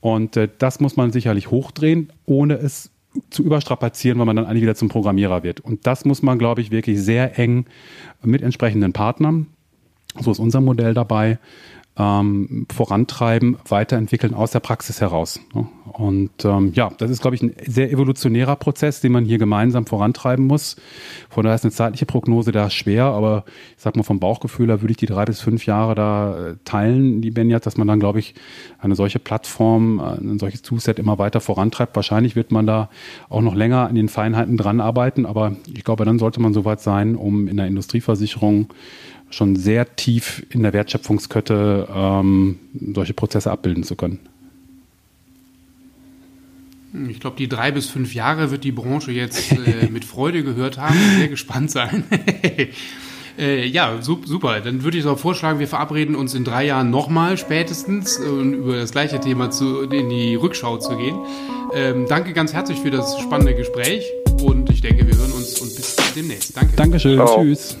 Und 0.00 0.36
äh, 0.36 0.48
das 0.58 0.80
muss 0.80 0.96
man 0.96 1.10
sicherlich 1.10 1.50
hochdrehen, 1.50 2.12
ohne 2.26 2.54
es 2.54 2.90
zu 3.30 3.42
überstrapazieren, 3.42 4.18
weil 4.18 4.26
man 4.26 4.36
dann 4.36 4.46
eigentlich 4.46 4.62
wieder 4.62 4.74
zum 4.74 4.88
Programmierer 4.88 5.42
wird. 5.42 5.60
Und 5.60 5.86
das 5.86 6.04
muss 6.04 6.22
man, 6.22 6.38
glaube 6.38 6.60
ich, 6.60 6.70
wirklich 6.70 7.00
sehr 7.00 7.38
eng 7.38 7.66
mit 8.22 8.42
entsprechenden 8.42 8.92
Partnern, 8.92 9.46
so 10.20 10.30
ist 10.30 10.38
unser 10.38 10.60
Modell 10.60 10.94
dabei, 10.94 11.38
ähm, 11.98 12.66
vorantreiben, 12.74 13.56
weiterentwickeln 13.66 14.34
aus 14.34 14.50
der 14.50 14.60
Praxis 14.60 15.00
heraus. 15.00 15.40
Ne? 15.54 15.66
Und 15.92 16.44
ähm, 16.44 16.72
ja, 16.74 16.90
das 16.98 17.10
ist, 17.10 17.22
glaube 17.22 17.36
ich, 17.36 17.42
ein 17.42 17.54
sehr 17.66 17.90
evolutionärer 17.90 18.56
Prozess, 18.56 19.00
den 19.00 19.12
man 19.12 19.24
hier 19.24 19.38
gemeinsam 19.38 19.86
vorantreiben 19.86 20.46
muss. 20.46 20.76
Von 21.30 21.44
daher 21.44 21.54
ist 21.54 21.64
eine 21.64 21.72
zeitliche 21.72 22.04
Prognose 22.04 22.52
da 22.52 22.68
schwer, 22.68 23.04
aber 23.04 23.44
ich 23.76 23.82
sag 23.82 23.96
mal 23.96 24.02
vom 24.02 24.20
Bauchgefühl 24.20 24.68
her 24.68 24.82
würde 24.82 24.90
ich 24.90 24.98
die 24.98 25.06
drei 25.06 25.24
bis 25.24 25.40
fünf 25.40 25.64
Jahre 25.64 25.94
da 25.94 26.48
äh, 26.48 26.56
teilen, 26.64 27.22
die 27.22 27.30
Benjat, 27.30 27.64
dass 27.64 27.78
man 27.78 27.88
dann, 27.88 27.98
glaube 27.98 28.18
ich, 28.18 28.34
eine 28.78 28.94
solche 28.94 29.18
Plattform, 29.18 29.98
äh, 29.98 30.20
ein 30.20 30.38
solches 30.38 30.60
Toolset 30.60 30.98
immer 30.98 31.18
weiter 31.18 31.40
vorantreibt. 31.40 31.96
Wahrscheinlich 31.96 32.36
wird 32.36 32.52
man 32.52 32.66
da 32.66 32.90
auch 33.30 33.40
noch 33.40 33.54
länger 33.54 33.88
an 33.88 33.94
den 33.94 34.10
Feinheiten 34.10 34.58
dran 34.58 34.82
arbeiten, 34.82 35.24
aber 35.24 35.56
ich 35.72 35.84
glaube, 35.84 36.04
dann 36.04 36.18
sollte 36.18 36.42
man 36.42 36.52
soweit 36.52 36.80
sein, 36.80 37.16
um 37.16 37.48
in 37.48 37.56
der 37.56 37.66
Industrieversicherung 37.66 38.68
schon 39.30 39.56
sehr 39.56 39.96
tief 39.96 40.46
in 40.50 40.62
der 40.62 40.72
Wertschöpfungskette 40.72 41.88
ähm, 41.92 42.58
solche 42.94 43.14
Prozesse 43.14 43.50
abbilden 43.50 43.82
zu 43.82 43.96
können. 43.96 44.20
Ich 47.10 47.20
glaube, 47.20 47.36
die 47.36 47.48
drei 47.48 47.72
bis 47.72 47.88
fünf 47.88 48.14
Jahre 48.14 48.50
wird 48.50 48.64
die 48.64 48.72
Branche 48.72 49.12
jetzt 49.12 49.52
äh, 49.52 49.86
mit 49.90 50.04
Freude 50.04 50.42
gehört 50.42 50.78
haben 50.78 50.96
und 50.96 51.18
sehr 51.18 51.28
gespannt 51.28 51.70
sein. 51.70 52.04
äh, 53.38 53.66
ja, 53.66 54.00
super. 54.00 54.60
Dann 54.60 54.82
würde 54.82 54.96
ich 54.96 55.04
auch 55.04 55.18
vorschlagen, 55.18 55.58
wir 55.58 55.68
verabreden 55.68 56.14
uns 56.14 56.34
in 56.34 56.44
drei 56.44 56.64
Jahren 56.64 56.90
nochmal 56.90 57.36
spätestens, 57.36 58.18
um 58.18 58.54
über 58.54 58.76
das 58.76 58.92
gleiche 58.92 59.20
Thema 59.20 59.50
zu, 59.50 59.82
in 59.82 60.08
die 60.08 60.36
Rückschau 60.36 60.78
zu 60.78 60.96
gehen. 60.96 61.16
Ähm, 61.74 62.06
danke 62.08 62.32
ganz 62.32 62.54
herzlich 62.54 62.78
für 62.78 62.90
das 62.90 63.20
spannende 63.20 63.54
Gespräch 63.54 64.04
und 64.42 64.70
ich 64.70 64.80
denke, 64.80 65.06
wir 65.06 65.18
hören 65.18 65.32
uns 65.32 65.60
und 65.60 65.74
bis 65.74 65.96
demnächst. 66.14 66.56
Danke. 66.56 66.76
Dankeschön. 66.76 67.16
Ciao. 67.16 67.42
Tschüss. 67.42 67.76